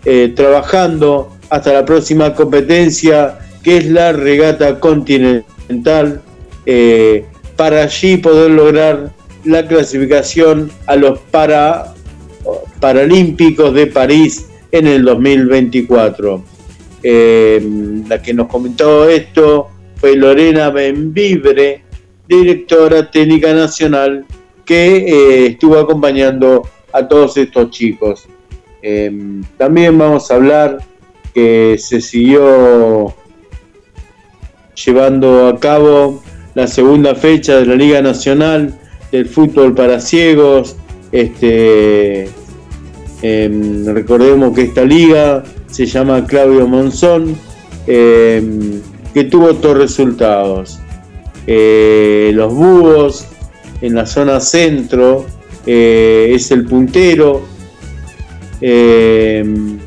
eh, 0.04 0.32
trabajando 0.34 1.30
hasta 1.48 1.72
la 1.72 1.84
próxima 1.84 2.34
competencia 2.34 3.38
que 3.62 3.76
es 3.76 3.86
la 3.86 4.12
regata 4.12 4.80
continental 4.80 6.20
eh, 6.66 7.24
para 7.56 7.82
allí 7.82 8.16
poder 8.16 8.50
lograr 8.50 9.10
la 9.44 9.66
clasificación 9.66 10.70
a 10.86 10.96
los 10.96 11.18
para, 11.30 11.94
Paralímpicos 12.82 13.72
de 13.74 13.86
París 13.86 14.48
en 14.72 14.88
el 14.88 15.04
2024. 15.04 16.42
Eh, 17.04 17.64
la 18.08 18.20
que 18.20 18.34
nos 18.34 18.48
comentó 18.48 19.08
esto 19.08 19.68
fue 19.94 20.16
Lorena 20.16 20.68
Benvibre, 20.70 21.84
directora 22.28 23.08
técnica 23.08 23.52
nacional, 23.52 24.26
que 24.64 24.96
eh, 24.96 25.46
estuvo 25.46 25.78
acompañando 25.78 26.68
a 26.92 27.06
todos 27.06 27.36
estos 27.36 27.70
chicos. 27.70 28.26
Eh, 28.82 29.12
también 29.56 29.96
vamos 29.96 30.28
a 30.32 30.34
hablar 30.34 30.78
que 31.32 31.76
se 31.78 32.00
siguió 32.00 33.14
llevando 34.84 35.46
a 35.46 35.60
cabo 35.60 36.20
la 36.56 36.66
segunda 36.66 37.14
fecha 37.14 37.60
de 37.60 37.66
la 37.66 37.76
Liga 37.76 38.02
Nacional 38.02 38.76
del 39.12 39.26
Fútbol 39.26 39.72
para 39.72 40.00
Ciegos. 40.00 40.74
Este, 41.12 42.28
em, 43.22 43.84
recordemos 43.86 44.54
que 44.54 44.62
esta 44.62 44.84
liga 44.84 45.42
se 45.70 45.86
llama 45.86 46.26
Claudio 46.26 46.66
Monzón, 46.66 47.36
em, 47.86 48.80
que 49.14 49.24
tuvo 49.24 49.50
estos 49.50 49.76
resultados. 49.76 50.80
Eh, 51.46 52.30
los 52.34 52.52
Búhos 52.54 53.26
en 53.80 53.94
la 53.94 54.06
zona 54.06 54.40
centro 54.40 55.26
eh, 55.66 56.32
es 56.34 56.50
el 56.50 56.64
puntero. 56.66 57.42
em, 58.60 59.78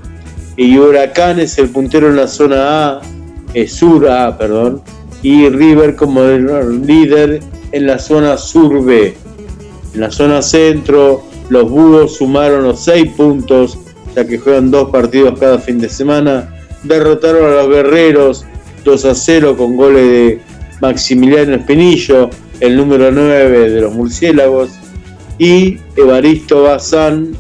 y 0.58 0.78
Huracán 0.78 1.40
es 1.40 1.58
el 1.58 1.70
puntero 1.70 2.10
en 2.10 2.16
la 2.18 2.28
zona 2.28 2.98
A, 2.98 3.02
sur 3.68 4.08
A, 4.10 4.38
perdón, 4.38 4.82
y 5.22 5.50
River 5.50 5.96
como 5.96 6.22
líder 6.24 7.42
en 7.72 7.88
la 7.88 8.00
zona 8.00 8.38
sur 8.38 8.84
B. 8.84 9.14
En 9.94 10.00
la 10.02 10.12
zona 10.12 10.42
centro, 10.42 11.24
los 11.50 11.70
Búhos 11.70 12.16
sumaron 12.18 12.64
los 12.64 12.80
6 12.82 13.14
puntos, 13.16 13.78
ya 14.16 14.26
que 14.26 14.38
juegan 14.38 14.72
dos 14.72 14.90
partidos 14.90 15.40
cada 15.40 15.60
fin 15.60 15.80
de 15.80 15.90
semana. 15.90 16.54
Derrotaron 16.84 17.52
a 17.52 17.56
los 17.56 17.70
Guerreros 17.70 18.46
2 18.84 19.06
a 19.06 19.16
0 19.16 19.58
con 19.58 19.76
goles 19.76 20.08
de 20.08 20.42
Maximiliano 20.82 21.56
Espinillo, 21.56 22.30
el 22.60 22.78
número 22.78 23.12
9 23.12 23.70
de 23.70 23.82
los 23.82 23.94
Murciélagos, 23.94 24.70
y 25.38 25.80
Evaristo 25.96 26.64
Bazán. 26.64 27.36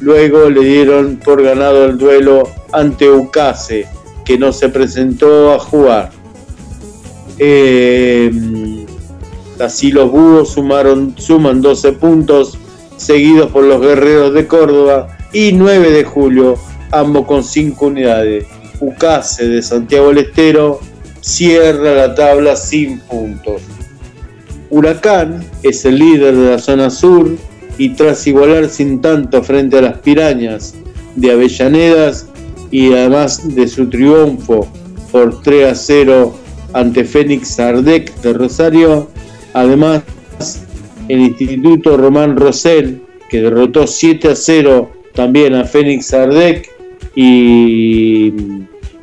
Luego 0.00 0.50
le 0.50 0.64
dieron 0.64 1.20
por 1.24 1.42
ganado 1.42 1.84
el 1.84 1.96
duelo 1.96 2.48
ante 2.72 3.08
Ucase, 3.08 3.86
que 4.24 4.36
no 4.36 4.52
se 4.52 4.68
presentó 4.68 5.52
a 5.52 5.58
jugar. 5.58 6.10
Eh, 7.38 8.30
así 9.60 9.92
los 9.92 10.10
búhos 10.10 10.50
sumaron, 10.50 11.14
suman 11.18 11.60
12 11.60 11.92
puntos, 11.92 12.58
seguidos 13.02 13.50
por 13.50 13.64
los 13.64 13.80
guerreros 13.80 14.32
de 14.32 14.46
Córdoba 14.46 15.08
y 15.32 15.52
9 15.52 15.90
de 15.90 16.04
julio, 16.04 16.56
ambos 16.92 17.26
con 17.26 17.42
5 17.42 17.86
unidades. 17.86 18.46
Ucase 18.80 19.48
de 19.48 19.62
Santiago 19.62 20.08
del 20.08 20.18
Estero 20.18 20.80
cierra 21.20 21.94
la 21.94 22.14
tabla 22.14 22.56
sin 22.56 23.00
puntos. 23.00 23.62
Huracán 24.70 25.44
es 25.62 25.84
el 25.84 25.98
líder 25.98 26.34
de 26.34 26.50
la 26.50 26.58
zona 26.58 26.90
sur 26.90 27.28
y 27.76 27.90
tras 27.90 28.26
igualar 28.26 28.68
sin 28.68 29.00
tanto 29.00 29.42
frente 29.42 29.78
a 29.78 29.82
las 29.82 29.98
pirañas 29.98 30.74
de 31.16 31.32
Avellanedas 31.32 32.26
y 32.70 32.92
además 32.92 33.54
de 33.54 33.68
su 33.68 33.88
triunfo 33.88 34.66
por 35.10 35.42
3 35.42 35.72
a 35.72 35.74
0 35.74 36.34
ante 36.72 37.04
Fénix 37.04 37.58
Ardec 37.60 38.14
de 38.22 38.32
Rosario, 38.32 39.08
además 39.52 40.02
el 41.08 41.20
Instituto 41.20 41.96
Román 41.96 42.36
Rosell 42.36 43.00
que 43.28 43.40
derrotó 43.40 43.86
7 43.86 44.28
a 44.28 44.36
0 44.36 44.90
también 45.14 45.54
a 45.54 45.64
Fénix 45.64 46.12
Ardec 46.12 46.70
y, 47.14 48.32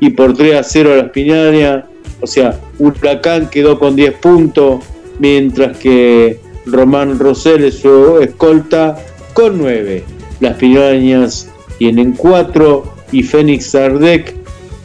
y 0.00 0.10
por 0.10 0.36
3 0.36 0.54
a 0.54 0.62
0 0.62 0.92
a 0.92 0.96
las 0.96 1.10
Piñañas, 1.10 1.84
o 2.20 2.26
sea, 2.26 2.60
Huracán 2.78 3.48
quedó 3.50 3.78
con 3.78 3.96
10 3.96 4.14
puntos, 4.14 4.84
mientras 5.18 5.76
que 5.78 6.38
Román 6.66 7.18
Rosell 7.18 7.64
es 7.64 7.78
su 7.78 8.18
escolta 8.20 8.98
con 9.34 9.58
9. 9.58 10.04
Las 10.40 10.56
Piñañas 10.56 11.50
tienen 11.78 12.12
4 12.12 12.84
y 13.12 13.22
Fénix 13.22 13.74
Ardec 13.74 14.34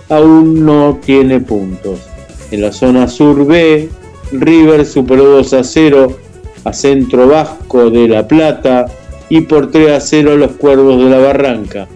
aún 0.09 0.65
no 0.65 0.99
tiene 1.05 1.39
puntos. 1.39 1.99
En 2.51 2.61
la 2.61 2.71
zona 2.71 3.07
sur 3.07 3.45
B, 3.45 3.89
River 4.31 4.85
superó 4.85 5.25
2 5.25 5.53
a 5.53 5.63
0 5.63 6.17
a 6.65 6.73
Centro 6.73 7.27
Vasco 7.27 7.89
de 7.89 8.09
La 8.09 8.27
Plata 8.27 8.87
y 9.29 9.41
por 9.41 9.71
3 9.71 9.91
a 9.91 9.99
0 10.01 10.33
a 10.33 10.35
los 10.35 10.51
Cuervos 10.51 11.01
de 11.01 11.09
la 11.09 11.19
Barranca, 11.19 11.87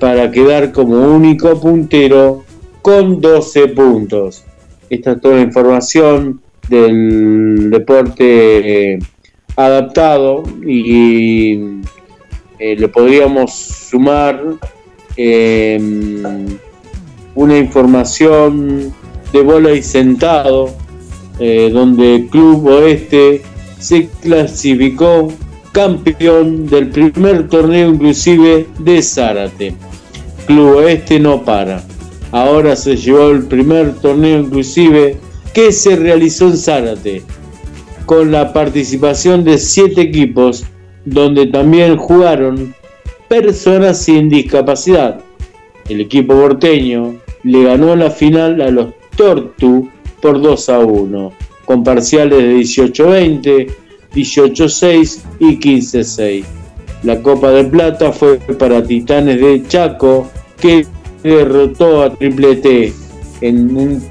para 0.00 0.30
quedar 0.30 0.72
como 0.72 0.96
único 1.14 1.60
puntero 1.60 2.44
con 2.80 3.20
12 3.20 3.68
puntos. 3.68 4.44
Esta 4.88 5.12
es 5.12 5.20
toda 5.20 5.36
la 5.36 5.42
información 5.42 6.40
del 6.68 7.70
deporte 7.70 8.94
eh, 8.94 8.98
adaptado 9.56 10.42
y 10.66 11.80
eh, 12.58 12.76
le 12.76 12.88
podríamos 12.88 13.52
sumar 13.52 14.40
eh, 15.16 15.78
una 17.34 17.58
información 17.58 18.92
de 19.32 19.42
bola 19.42 19.72
y 19.72 19.82
sentado, 19.82 20.70
eh, 21.38 21.70
donde 21.72 22.28
Club 22.30 22.66
Oeste 22.66 23.42
se 23.82 24.08
clasificó 24.20 25.32
campeón 25.72 26.66
del 26.68 26.88
primer 26.90 27.48
torneo 27.48 27.88
inclusive 27.90 28.68
de 28.78 29.02
Zárate. 29.02 29.74
Club 30.46 30.76
Oeste 30.76 31.18
no 31.18 31.44
para. 31.44 31.82
Ahora 32.30 32.76
se 32.76 32.96
llevó 32.96 33.30
el 33.30 33.44
primer 33.46 33.94
torneo 33.96 34.40
inclusive 34.40 35.16
que 35.52 35.72
se 35.72 35.96
realizó 35.96 36.46
en 36.46 36.56
Zárate, 36.56 37.22
con 38.06 38.30
la 38.30 38.52
participación 38.52 39.44
de 39.44 39.58
siete 39.58 40.02
equipos, 40.02 40.64
donde 41.04 41.46
también 41.46 41.96
jugaron 41.96 42.74
personas 43.28 43.98
sin 43.98 44.28
discapacidad. 44.28 45.20
El 45.88 46.00
equipo 46.00 46.34
porteño 46.34 47.16
le 47.42 47.64
ganó 47.64 47.96
la 47.96 48.10
final 48.10 48.60
a 48.60 48.70
los 48.70 48.88
Tortu 49.16 49.90
por 50.20 50.40
2 50.40 50.68
a 50.68 50.78
1, 50.78 51.32
con 51.64 51.84
parciales 51.84 52.38
de 52.38 52.56
18-20, 52.56 53.68
18-6 54.14 55.20
y 55.38 55.58
15-6. 55.58 56.44
La 57.02 57.20
Copa 57.20 57.50
de 57.50 57.64
Plata 57.64 58.12
fue 58.12 58.38
para 58.38 58.82
Titanes 58.82 59.40
de 59.40 59.62
Chaco, 59.66 60.30
que 60.60 60.86
derrotó 61.22 62.02
a 62.02 62.14
Triple 62.14 62.56
T 62.56 62.92
en 63.40 63.76
un 63.76 64.02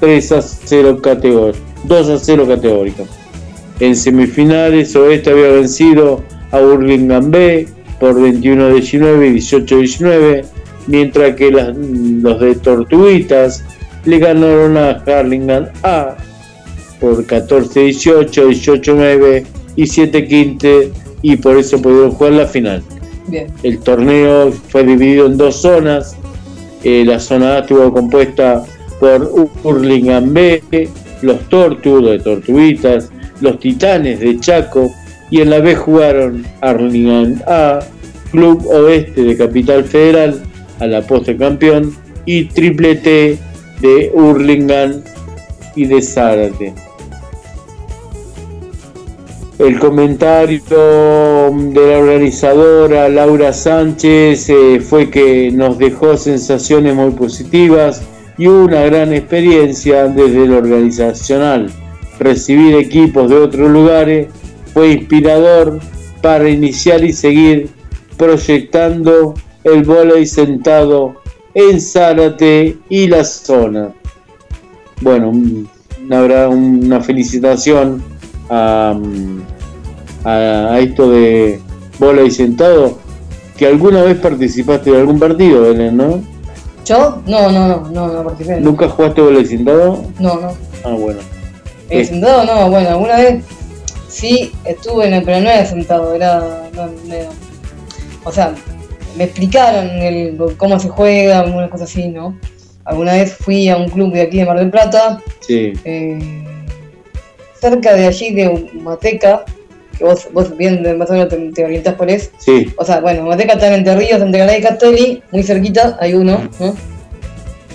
3 0.00 0.32
a 0.32 0.42
0 0.42 1.00
categórico, 1.02 1.58
2 1.84 2.08
a 2.10 2.18
0 2.18 2.46
categórico. 2.48 3.06
En 3.80 3.94
semifinales, 3.94 4.96
Oeste 4.96 5.30
había 5.30 5.48
vencido 5.48 6.22
a 6.50 6.60
Burlingame 6.60 7.28
B 7.28 7.68
por 8.00 8.14
21-19 8.14 9.26
y 9.28 9.32
18-19, 9.34 10.44
mientras 10.86 11.36
que 11.36 11.50
las- 11.50 11.76
los 11.76 12.40
de 12.40 12.54
Tortuguitas 12.54 13.64
le 14.04 14.18
ganaron 14.18 14.76
a 14.76 15.02
Harlingham 15.06 15.66
A 15.82 16.16
por 17.00 17.26
14-18, 17.26 18.26
18-9 18.82 19.44
y 19.76 19.82
7-15 19.84 20.90
y 21.22 21.36
por 21.36 21.56
eso 21.56 21.80
pudieron 21.80 22.10
jugar 22.12 22.32
la 22.32 22.46
final. 22.46 22.82
Bien. 23.26 23.46
El 23.62 23.78
torneo 23.80 24.52
fue 24.68 24.84
dividido 24.84 25.26
en 25.26 25.36
dos 25.36 25.56
zonas. 25.56 26.16
Eh, 26.82 27.04
la 27.04 27.18
zona 27.18 27.56
A 27.56 27.58
estuvo 27.60 27.92
compuesta 27.92 28.64
por 29.00 29.50
Hurlingham 29.62 30.32
B, 30.32 30.62
los 31.22 31.40
Tortu 31.48 32.00
de 32.04 32.18
Tortuguitas, 32.18 33.10
los 33.40 33.58
Titanes 33.58 34.20
de 34.20 34.38
Chaco 34.40 34.90
y 35.30 35.40
en 35.40 35.50
la 35.50 35.60
B 35.60 35.74
jugaron 35.74 36.44
Hurlingham 36.62 37.40
A, 37.46 37.80
Club 38.30 38.66
Oeste 38.66 39.22
de 39.22 39.36
Capital 39.36 39.84
Federal, 39.84 40.42
a 40.80 40.86
la 40.86 41.02
postre 41.02 41.36
campeón, 41.36 41.94
y 42.24 42.44
Triple 42.44 42.96
T 42.96 43.38
de 43.80 44.10
Hurlingham 44.14 45.02
y 45.74 45.86
de 45.86 46.02
Zárate. 46.02 46.74
El 49.58 49.80
comentario 49.80 50.62
de 51.50 51.86
la 51.90 51.98
organizadora 51.98 53.08
Laura 53.08 53.52
Sánchez 53.52 54.48
eh, 54.50 54.80
fue 54.80 55.10
que 55.10 55.50
nos 55.50 55.78
dejó 55.78 56.16
sensaciones 56.16 56.94
muy 56.94 57.10
positivas 57.10 58.02
y 58.38 58.46
una 58.46 58.82
gran 58.82 59.12
experiencia 59.12 60.06
desde 60.06 60.46
lo 60.46 60.58
organizacional. 60.58 61.72
Recibir 62.20 62.76
equipos 62.76 63.28
de 63.28 63.36
otros 63.36 63.68
lugares 63.68 64.28
fue 64.72 64.92
inspirador 64.92 65.80
para 66.22 66.48
iniciar 66.48 67.02
y 67.02 67.12
seguir 67.12 67.68
proyectando 68.16 69.34
el 69.64 69.82
volei 69.82 70.24
sentado 70.24 71.16
en 71.54 71.80
Zárate 71.80 72.78
y 72.88 73.08
la 73.08 73.24
zona. 73.24 73.92
Bueno, 75.00 75.30
una, 75.30 76.48
una 76.48 77.00
felicitación 77.00 78.17
a, 78.50 78.94
a, 80.24 80.78
esto 80.80 81.10
de 81.10 81.60
volei 81.98 82.30
sentado, 82.30 82.98
que 83.56 83.66
alguna 83.66 84.02
vez 84.02 84.18
participaste 84.18 84.90
de 84.90 84.98
algún 84.98 85.18
partido, 85.18 85.62
Belén, 85.62 85.96
¿no? 85.96 86.22
¿Yo? 86.84 87.20
No, 87.26 87.50
no, 87.50 87.68
no, 87.68 87.90
no, 87.90 88.08
no 88.08 88.24
participé. 88.24 88.60
¿Nunca 88.60 88.88
jugaste 88.88 89.20
volei 89.20 89.44
sentado? 89.44 90.04
No, 90.18 90.40
no. 90.40 90.52
Ah, 90.84 90.90
bueno. 90.92 91.20
Sentado 91.90 92.44
no, 92.44 92.70
bueno, 92.70 92.88
alguna 92.90 93.16
vez 93.16 93.44
sí 94.08 94.52
estuve 94.64 95.06
en 95.08 95.14
el, 95.14 95.22
pero 95.24 95.40
no 95.40 95.48
era 95.50 95.64
sentado, 95.66 96.14
era, 96.14 96.68
no, 96.74 96.86
no 97.06 97.14
era- 97.14 97.30
o 98.24 98.32
sea, 98.32 98.54
me 99.16 99.24
explicaron 99.24 99.88
el, 99.88 100.38
cómo 100.58 100.78
se 100.78 100.88
juega, 100.88 101.40
algunas 101.40 101.70
cosas 101.70 101.90
así, 101.90 102.08
¿no? 102.08 102.36
Alguna 102.84 103.12
vez 103.12 103.34
fui 103.34 103.68
a 103.68 103.76
un 103.76 103.88
club 103.88 104.12
de 104.12 104.22
aquí 104.22 104.38
de 104.38 104.44
Mar 104.46 104.58
del 104.58 104.70
Plata, 104.70 105.20
Sí, 105.40 105.72
eh, 105.84 106.18
cerca 107.60 107.94
de 107.94 108.06
allí 108.06 108.34
de 108.34 108.48
Humateca, 108.48 109.44
que 109.96 110.04
vos, 110.04 110.28
vos 110.32 110.56
bien 110.56 110.82
más 110.96 111.10
o 111.10 111.14
menos 111.14 111.28
te, 111.28 111.36
te 111.52 111.64
orientás 111.64 111.94
por 111.94 112.10
eso. 112.10 112.30
sí, 112.38 112.72
O 112.76 112.84
sea, 112.84 113.00
bueno, 113.00 113.22
Humateca 113.22 113.54
está 113.54 113.68
en 113.68 113.74
Entre 113.74 113.96
Ríos, 113.96 114.20
entre 114.20 114.40
Garay 114.40 114.60
y 114.60 114.62
Castelli, 114.62 115.22
muy 115.32 115.42
cerquita, 115.42 115.96
hay 116.00 116.14
uno, 116.14 116.48
¿no? 116.60 116.76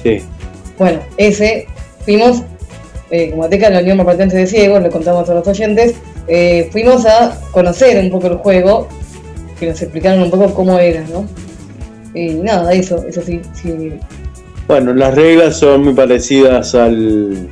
sí. 0.04 0.22
Bueno, 0.78 1.00
ese, 1.18 1.68
fuimos, 2.04 2.42
eh, 3.12 3.30
como 3.30 3.44
Ateca 3.44 3.70
la 3.70 3.80
Unión 3.80 3.98
Marplatense 3.98 4.38
de 4.38 4.48
Ciegos, 4.48 4.82
le 4.82 4.90
contamos 4.90 5.30
a 5.30 5.36
los 5.36 5.48
oyentes, 5.48 5.96
eh, 6.28 6.68
fuimos 6.72 7.06
a 7.06 7.40
conocer 7.52 8.04
un 8.04 8.10
poco 8.10 8.28
el 8.28 8.38
juego, 8.38 8.88
que 9.60 9.68
nos 9.68 9.82
explicaron 9.82 10.24
un 10.24 10.32
poco 10.32 10.54
cómo 10.54 10.80
era, 10.80 11.04
¿no? 11.12 11.28
Y 12.16 12.34
nada, 12.36 12.74
eso, 12.74 13.04
eso 13.08 13.22
sí, 13.22 13.42
sí. 13.54 13.94
Bueno, 14.68 14.94
las 14.94 15.14
reglas 15.14 15.58
son 15.58 15.84
muy 15.84 15.94
parecidas 15.94 16.74
al, 16.74 17.50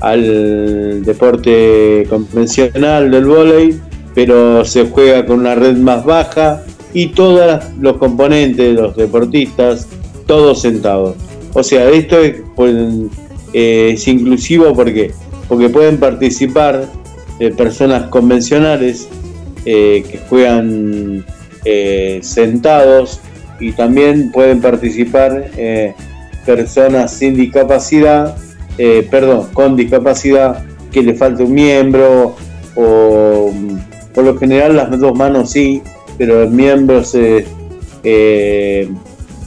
al 0.00 1.04
deporte 1.04 2.06
convencional 2.08 3.10
del 3.10 3.24
vóley, 3.24 3.80
pero 4.14 4.64
se 4.64 4.84
juega 4.86 5.24
con 5.26 5.40
una 5.40 5.54
red 5.54 5.76
más 5.76 6.04
baja 6.04 6.62
y 6.94 7.08
todos 7.08 7.62
los 7.80 7.96
componentes, 7.98 8.74
los 8.74 8.96
deportistas, 8.96 9.86
todos 10.26 10.62
sentados. 10.62 11.16
O 11.54 11.62
sea, 11.62 11.88
esto 11.90 12.18
es, 12.20 12.36
pueden- 12.54 13.10
eh, 13.52 13.92
es 13.94 14.06
inclusivo 14.08 14.74
porque, 14.74 15.12
porque 15.48 15.68
pueden 15.68 15.96
participar 15.98 16.84
eh, 17.40 17.50
personas 17.50 18.04
convencionales 18.08 19.08
eh, 19.64 20.04
que 20.10 20.18
juegan 20.28 21.24
sentados 22.22 23.20
y 23.60 23.72
también 23.72 24.30
pueden 24.32 24.60
participar 24.62 25.50
personas 26.46 27.12
sin 27.12 27.34
discapacidad, 27.34 28.34
eh, 28.78 29.06
perdón, 29.10 29.48
con 29.52 29.76
discapacidad 29.76 30.64
que 30.92 31.02
le 31.02 31.14
falte 31.14 31.42
un 31.42 31.52
miembro 31.52 32.36
o 32.76 33.52
por 34.14 34.24
lo 34.24 34.36
general 34.38 34.76
las 34.76 34.98
dos 34.98 35.16
manos 35.16 35.50
sí, 35.50 35.82
pero 36.16 36.48
miembros 36.48 37.14
eh, 37.14 37.44
eh, 38.04 38.88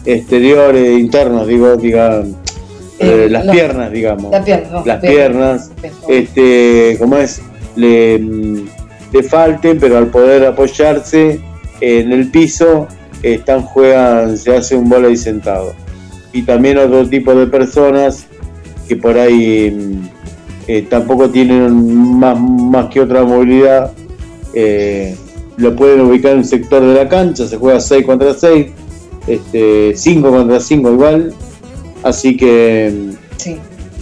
exteriores, 0.05 0.99
internos, 0.99 1.47
digo, 1.47 1.75
digan, 1.77 2.35
las 3.29 3.45
no. 3.45 3.51
piernas, 3.51 3.91
digamos, 3.91 4.31
La 4.31 4.43
pierna, 4.43 4.69
no, 4.71 4.85
las 4.85 4.99
pierna. 4.99 5.09
piernas, 5.09 5.71
Pierna. 5.81 5.99
este, 6.07 6.95
como 6.99 7.17
es, 7.17 7.41
le, 7.75 8.19
le 8.19 9.23
falten, 9.23 9.79
pero 9.79 9.97
al 9.97 10.07
poder 10.07 10.45
apoyarse 10.45 11.39
en 11.81 12.11
el 12.11 12.29
piso, 12.29 12.87
están 13.23 13.63
juegan, 13.63 14.37
se 14.37 14.55
hace 14.55 14.75
un 14.75 14.89
volei 14.89 15.17
sentado. 15.17 15.73
Y 16.33 16.43
también 16.43 16.77
otro 16.77 17.07
tipo 17.07 17.33
de 17.35 17.47
personas 17.47 18.25
que 18.91 18.97
por 18.97 19.17
ahí 19.17 20.01
eh, 20.67 20.85
tampoco 20.89 21.29
tienen 21.29 22.17
más, 22.19 22.37
más 22.37 22.87
que 22.87 22.99
otra 22.99 23.23
movilidad, 23.23 23.93
eh, 24.53 25.15
lo 25.55 25.73
pueden 25.77 26.01
ubicar 26.01 26.33
en 26.33 26.39
un 26.39 26.43
sector 26.43 26.81
de 26.85 26.93
la 26.93 27.07
cancha, 27.07 27.47
se 27.47 27.55
juega 27.55 27.79
6 27.79 28.05
contra 28.05 28.33
6, 28.33 28.67
este, 29.27 29.93
5 29.95 30.29
contra 30.29 30.59
5 30.59 30.91
igual, 30.91 31.33
así 32.03 32.35
que 32.35 33.11
Sí. 33.37 33.55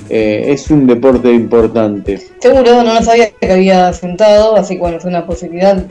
eh, 0.09 0.45
es 0.47 0.71
un 0.71 0.87
deporte 0.87 1.31
importante. 1.31 2.19
Seguro, 2.39 2.81
no 2.83 2.95
lo 2.95 3.03
sabía 3.03 3.29
que 3.39 3.51
había 3.51 3.93
sentado, 3.93 4.55
así 4.55 4.73
que 4.73 4.79
bueno, 4.79 4.97
es 4.97 5.05
una 5.05 5.27
posibilidad. 5.27 5.85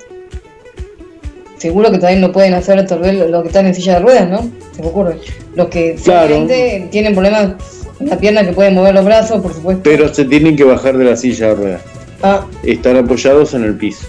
Seguro 1.59 1.93
que 1.93 1.99
también 1.99 2.21
lo 2.21 2.33
pueden 2.33 2.55
hacer 2.55 2.85
tal 2.85 2.99
vez 2.99 3.15
los 3.15 3.43
que 3.43 3.49
están 3.49 3.67
en 3.67 3.77
silla 3.77 3.95
de 3.95 4.01
ruedas, 4.01 4.29
¿no? 4.29 4.51
Se 4.75 4.83
me 4.83 4.89
ocurre. 4.89 5.19
Los 5.55 5.69
que 5.69 5.95
Claro. 6.03 6.47
tienen 6.91 7.13
problemas 7.15 7.53
en 8.01 8.09
la 8.09 8.19
pierna 8.19 8.45
que 8.45 8.53
pueden 8.53 8.75
mover 8.75 8.95
los 8.95 9.05
brazos, 9.05 9.41
por 9.43 9.53
supuesto. 9.55 9.83
Pero 9.85 10.13
se 10.13 10.25
tienen 10.25 10.57
que 10.57 10.65
bajar 10.65 10.97
de 10.97 11.05
la 11.05 11.17
silla 11.17 11.49
de 11.49 11.55
ruedas. 11.55 11.83
Ah, 12.23 12.47
Están 12.63 12.97
apoyados 12.97 13.55
en 13.55 13.65
el 13.65 13.77
piso. 13.77 14.07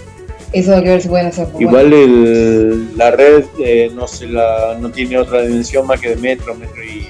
eso 0.52 0.74
hay 0.74 0.82
que 0.82 0.88
ver 0.90 1.00
si 1.02 1.08
pueden 1.08 1.26
hacer. 1.28 1.46
Igual 1.58 1.92
el- 1.92 2.96
la 2.96 3.10
red 3.12 3.44
eh, 3.64 3.90
no, 3.94 4.06
se 4.08 4.26
la, 4.26 4.76
no 4.80 4.90
tiene 4.90 5.16
otra 5.18 5.42
dimensión 5.42 5.86
más 5.86 6.00
que 6.00 6.10
de 6.10 6.16
metro, 6.16 6.54
metro 6.54 6.82
y 6.82 7.06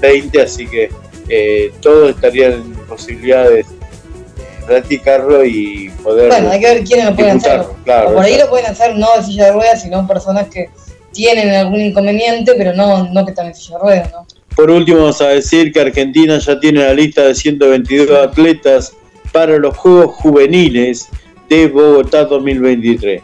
20, 0.00 0.42
así 0.42 0.66
que 0.66 0.90
eh, 1.28 1.72
todos 1.80 2.10
estarían 2.10 2.52
en 2.54 2.72
posibilidades 2.88 3.66
de 3.68 4.66
practicarlo 4.66 5.44
y 5.44 5.88
poder 6.02 6.28
Bueno, 6.28 6.50
hay 6.50 6.60
que 6.60 6.66
ver 6.66 6.84
quiénes 6.84 7.06
lo 7.06 7.14
pueden 7.16 7.36
hacer. 7.36 7.62
claro, 7.84 8.10
o 8.10 8.14
por 8.14 8.24
ahí 8.24 8.36
lo 8.38 8.48
pueden 8.48 8.66
hacer 8.66 8.96
no 8.96 9.08
de 9.16 9.22
silla 9.24 9.46
de 9.46 9.52
ruedas, 9.52 9.82
sino 9.82 10.06
personas 10.06 10.48
que 10.48 10.70
tienen 11.12 11.50
algún 11.54 11.80
inconveniente, 11.80 12.52
pero 12.56 12.72
no, 12.72 13.08
no 13.12 13.24
que 13.24 13.30
están 13.30 13.46
en 13.46 13.54
silla 13.54 13.76
de 13.78 13.82
ruedas, 13.82 14.10
¿no? 14.12 14.26
Por 14.56 14.70
último, 14.70 14.98
vamos 14.98 15.20
a 15.22 15.28
decir 15.28 15.72
que 15.72 15.80
Argentina 15.80 16.38
ya 16.38 16.58
tiene 16.60 16.80
la 16.80 16.92
lista 16.94 17.22
de 17.22 17.34
122 17.34 18.10
atletas 18.10 18.92
para 19.32 19.58
los 19.58 19.76
Juegos 19.76 20.14
Juveniles 20.16 21.08
de 21.48 21.68
Bogotá 21.68 22.24
2023. 22.24 23.22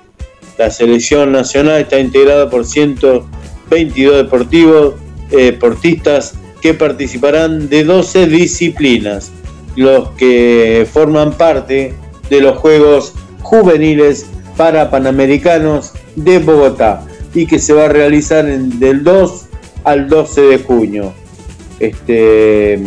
La 0.58 0.70
selección 0.70 1.32
nacional 1.32 1.82
está 1.82 1.98
integrada 1.98 2.48
por 2.48 2.64
122 2.64 4.16
deportivos, 4.16 4.94
eh, 5.30 5.36
deportistas 5.52 6.34
que 6.62 6.72
participarán 6.72 7.68
de 7.68 7.84
12 7.84 8.26
disciplinas, 8.26 9.30
los 9.76 10.10
que 10.12 10.86
forman 10.90 11.32
parte 11.36 11.92
de 12.30 12.40
los 12.40 12.56
Juegos 12.56 13.12
Juveniles 13.42 14.26
para 14.56 14.90
Panamericanos 14.90 15.92
de 16.14 16.38
Bogotá 16.38 17.04
y 17.34 17.46
que 17.46 17.58
se 17.58 17.74
va 17.74 17.84
a 17.84 17.88
realizar 17.88 18.48
en- 18.48 18.78
del 18.80 19.04
2 19.04 19.42
al 19.86 20.08
12 20.08 20.40
de 20.42 20.58
junio. 20.58 21.12
Este, 21.80 22.78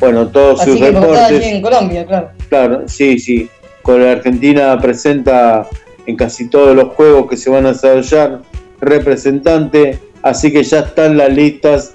bueno, 0.00 0.28
todos 0.28 0.60
Así 0.60 0.70
sus 0.72 0.80
que 0.80 0.86
deportes. 0.92 1.42
en 1.46 1.62
Colombia, 1.62 2.06
claro. 2.06 2.28
Claro, 2.48 2.82
sí, 2.86 3.18
sí. 3.18 3.48
Con 3.82 4.02
la 4.04 4.12
Argentina 4.12 4.78
presenta 4.80 5.66
en 6.06 6.16
casi 6.16 6.48
todos 6.48 6.74
los 6.76 6.88
juegos 6.94 7.28
que 7.30 7.36
se 7.36 7.48
van 7.50 7.66
a 7.66 7.72
desarrollar 7.72 8.42
representante, 8.80 9.98
así 10.22 10.52
que 10.52 10.62
ya 10.62 10.80
están 10.80 11.16
las 11.16 11.32
listas 11.32 11.94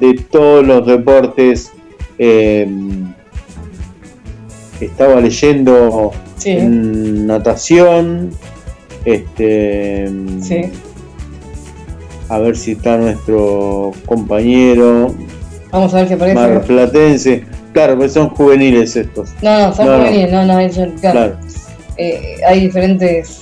de 0.00 0.14
todos 0.30 0.66
los 0.66 0.86
deportes. 0.86 1.70
eh, 2.18 2.68
estaba 4.80 5.20
leyendo 5.20 6.12
Sí. 6.36 6.50
en 6.50 7.26
natación, 7.26 8.30
este, 9.04 10.08
Sí. 10.40 10.60
A 12.28 12.38
ver 12.38 12.56
si 12.56 12.72
está 12.72 12.96
nuestro 12.96 13.92
compañero 14.06 15.14
Vamos 15.70 15.92
a 15.94 15.98
ver 15.98 16.08
qué 16.08 16.14
aparece. 16.14 16.34
marplatense. 16.34 17.44
Claro, 17.72 17.96
pues 17.98 18.12
son 18.12 18.28
juveniles 18.30 18.94
estos. 18.94 19.30
No, 19.42 19.58
no, 19.58 19.74
son 19.74 19.86
No, 19.86 19.98
juveniles, 19.98 20.32
no, 20.32 20.44
no, 20.46 20.58
ellos- 20.60 20.76
claro. 21.00 21.18
Claro. 21.18 21.36
Eh, 21.96 22.36
hay 22.46 22.60
diferentes 22.60 23.40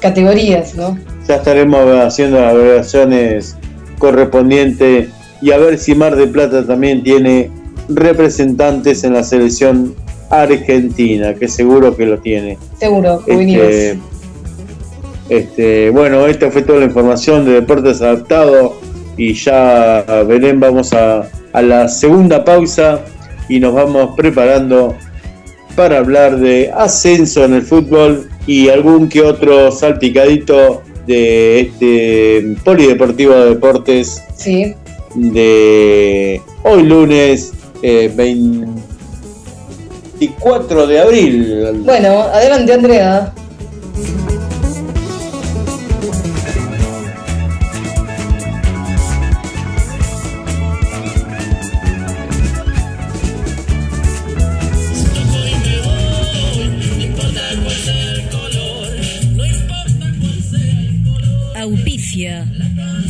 categorías, 0.00 0.74
¿no? 0.74 0.98
Ya 1.26 1.36
estaremos 1.36 1.80
haciendo 2.02 2.40
las 2.40 2.54
agregaciones 2.54 3.56
correspondientes 3.98 5.08
y 5.42 5.50
a 5.52 5.58
ver 5.58 5.78
si 5.78 5.94
Mar 5.94 6.16
de 6.16 6.26
Plata 6.26 6.66
también 6.66 7.02
tiene 7.02 7.50
representantes 7.88 9.04
en 9.04 9.12
la 9.14 9.22
selección 9.22 9.94
argentina, 10.30 11.34
que 11.34 11.48
seguro 11.48 11.96
que 11.96 12.06
lo 12.06 12.18
tiene. 12.18 12.56
Seguro, 12.78 13.18
juveniles. 13.24 13.74
este, 13.74 13.98
bueno, 15.92 16.26
esta 16.26 16.50
fue 16.50 16.62
toda 16.62 16.78
la 16.80 16.86
información 16.86 17.44
de 17.44 17.52
Deportes 17.52 18.00
Adaptado 18.02 18.80
y 19.16 19.34
ya 19.34 20.04
Belén 20.26 20.58
vamos 20.60 20.92
a, 20.92 21.28
a 21.52 21.62
la 21.62 21.88
segunda 21.88 22.44
pausa 22.44 23.00
y 23.48 23.60
nos 23.60 23.74
vamos 23.74 24.14
preparando 24.16 24.96
para 25.76 25.98
hablar 25.98 26.38
de 26.38 26.70
ascenso 26.74 27.44
en 27.44 27.54
el 27.54 27.62
fútbol 27.62 28.28
y 28.46 28.68
algún 28.68 29.08
que 29.08 29.20
otro 29.22 29.70
salpicadito 29.70 30.82
de 31.06 31.60
este 31.60 32.56
Polideportivo 32.64 33.34
de 33.34 33.50
Deportes 33.50 34.20
Sí. 34.36 34.74
de 35.14 36.42
hoy 36.64 36.82
lunes 36.82 37.52
eh, 37.82 38.10
24 38.14 40.86
de 40.86 41.00
abril. 41.00 41.82
Bueno, 41.84 42.22
adelante 42.22 42.72
Andrea. 42.72 43.32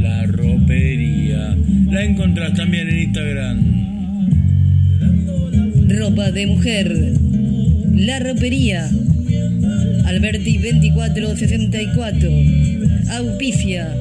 La 0.00 0.26
ropería 0.26 1.56
la 1.90 2.04
encontrás 2.04 2.54
también 2.54 2.88
en 2.88 2.98
Instagram. 3.00 3.76
Ropa 5.88 6.30
de 6.30 6.46
mujer. 6.46 7.14
La 7.94 8.18
ropería. 8.18 8.90
Alberti 10.04 10.58
2464. 10.58 12.30
Auspicia. 13.10 13.94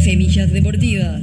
Semillas 0.00 0.52
deportivas. 0.52 1.22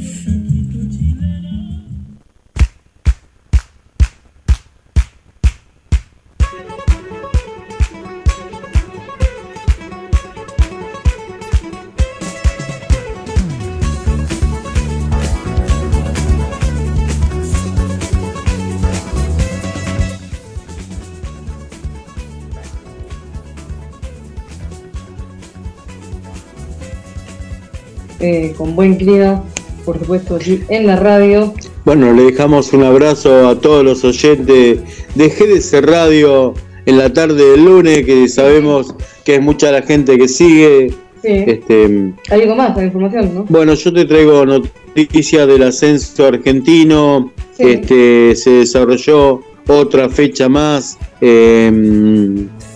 Eh, 28.19 28.53
con 28.57 28.75
buen 28.75 28.95
clima, 28.95 29.43
por 29.85 29.99
supuesto, 29.99 30.35
aquí 30.35 30.61
en 30.69 30.87
la 30.87 30.95
radio. 30.95 31.53
Bueno, 31.85 32.13
le 32.13 32.23
dejamos 32.23 32.73
un 32.73 32.83
abrazo 32.83 33.47
a 33.47 33.59
todos 33.59 33.83
los 33.83 34.03
oyentes 34.03 34.79
de 35.15 35.29
GDC 35.29 35.85
Radio 35.85 36.53
en 36.85 36.97
la 36.97 37.11
tarde 37.11 37.51
del 37.51 37.65
lunes, 37.65 38.05
que 38.05 38.27
sabemos 38.27 38.95
que 39.23 39.35
es 39.35 39.41
mucha 39.41 39.71
la 39.71 39.81
gente 39.81 40.17
que 40.17 40.27
sigue. 40.27 40.89
Sí. 41.21 41.29
Este, 41.47 42.13
Hay 42.29 42.41
algo 42.41 42.55
más, 42.55 42.75
la 42.77 42.83
información, 42.85 43.33
¿no? 43.33 43.45
bueno, 43.49 43.73
yo 43.73 43.91
te 43.91 44.05
traigo 44.05 44.45
noticias 44.45 45.47
del 45.47 45.63
ascenso 45.63 46.27
argentino. 46.27 47.31
Sí. 47.57 47.63
Este, 47.63 48.35
se 48.35 48.49
desarrolló 48.51 49.41
otra 49.67 50.09
fecha 50.09 50.47
más 50.47 50.97
eh, 51.21 51.71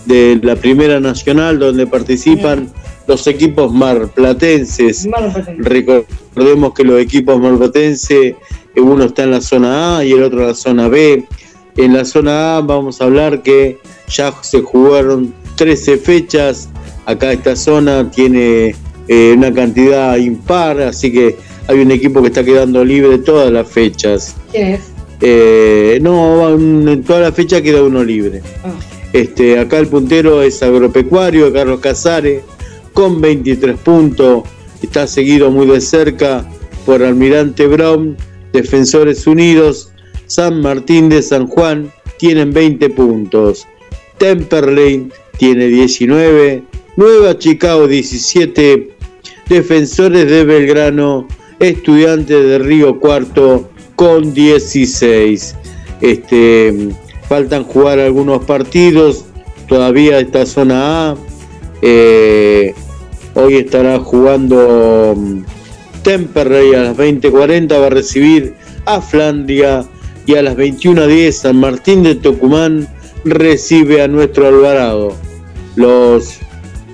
de 0.06 0.40
la 0.42 0.56
Primera 0.56 1.00
Nacional, 1.00 1.58
donde 1.58 1.86
participan 1.86 2.68
los 3.06 3.26
equipos 3.26 3.72
marplatenses. 3.72 5.08
Presente. 5.32 5.62
Recordemos 5.62 6.74
que 6.74 6.84
los 6.84 7.00
equipos 7.00 7.40
marplatenses, 7.40 8.34
eh, 8.74 8.80
uno 8.80 9.04
está 9.04 9.24
en 9.24 9.32
la 9.32 9.40
zona 9.40 9.98
A 9.98 10.04
y 10.04 10.12
el 10.12 10.22
otro 10.22 10.40
en 10.42 10.46
la 10.48 10.54
zona 10.54 10.88
B. 10.88 11.24
En 11.76 11.94
la 11.94 12.04
zona 12.04 12.56
A 12.56 12.60
vamos 12.60 13.00
a 13.00 13.04
hablar 13.04 13.42
que 13.42 13.78
ya 14.08 14.32
se 14.42 14.60
jugaron 14.60 15.34
13 15.56 15.98
fechas. 15.98 16.68
Acá 17.06 17.32
esta 17.32 17.56
zona 17.56 18.10
tiene 18.10 18.74
eh, 19.08 19.34
una 19.36 19.52
cantidad 19.52 20.16
impar, 20.16 20.80
así 20.80 21.12
que 21.12 21.36
hay 21.66 21.78
un 21.80 21.90
equipo 21.90 22.20
que 22.22 22.28
está 22.28 22.44
quedando 22.44 22.84
libre 22.84 23.18
todas 23.18 23.50
las 23.50 23.68
fechas. 23.68 24.36
¿Quién 24.50 24.74
es? 24.74 24.80
Eh, 25.20 25.98
no, 26.02 26.50
en 26.50 27.04
toda 27.04 27.20
la 27.20 27.32
fecha 27.32 27.62
queda 27.62 27.82
uno 27.82 28.02
libre. 28.02 28.42
Ah, 28.64 28.72
Este, 29.12 29.58
acá 29.58 29.78
el 29.78 29.86
puntero 29.86 30.42
es 30.42 30.62
Agropecuario 30.62 31.52
Carlos 31.52 31.80
Casares 31.80 32.42
con 32.92 33.20
23 33.20 33.76
puntos. 33.78 34.44
Está 34.82 35.06
seguido 35.06 35.50
muy 35.50 35.66
de 35.66 35.80
cerca 35.80 36.44
por 36.84 37.02
Almirante 37.02 37.66
Brown, 37.66 38.16
Defensores 38.52 39.26
Unidos, 39.26 39.92
San 40.26 40.60
Martín 40.60 41.08
de 41.08 41.22
San 41.22 41.46
Juan 41.46 41.92
tienen 42.18 42.52
20 42.52 42.90
puntos. 42.90 43.66
Temperley 44.18 45.08
tiene 45.38 45.66
19, 45.66 46.62
Nueva 46.96 47.38
Chicago 47.38 47.88
17, 47.88 48.96
Defensores 49.48 50.30
de 50.30 50.44
Belgrano, 50.44 51.26
Estudiantes 51.58 52.46
de 52.46 52.58
Río 52.58 52.98
Cuarto 53.00 53.70
con 53.96 54.32
16. 54.34 55.56
Este, 56.00 56.90
faltan 57.28 57.64
jugar 57.64 57.98
algunos 57.98 58.44
partidos 58.44 59.24
todavía 59.68 60.18
esta 60.18 60.46
zona 60.46 61.10
A. 61.10 61.16
Eh, 61.82 62.74
hoy 63.34 63.56
estará 63.56 63.98
jugando 63.98 65.14
mm, 65.16 65.42
Temperley 66.02 66.74
a 66.74 66.82
las 66.84 66.96
20.40, 66.96 67.80
va 67.80 67.86
a 67.86 67.90
recibir 67.90 68.54
a 68.86 69.00
Flandia 69.00 69.84
y 70.24 70.36
a 70.36 70.42
las 70.42 70.56
21.10 70.56 71.32
San 71.32 71.56
Martín 71.56 72.04
de 72.04 72.14
Tucumán 72.14 72.88
recibe 73.24 74.02
a 74.02 74.08
nuestro 74.08 74.46
Alvarado. 74.46 75.12
Los 75.74 76.38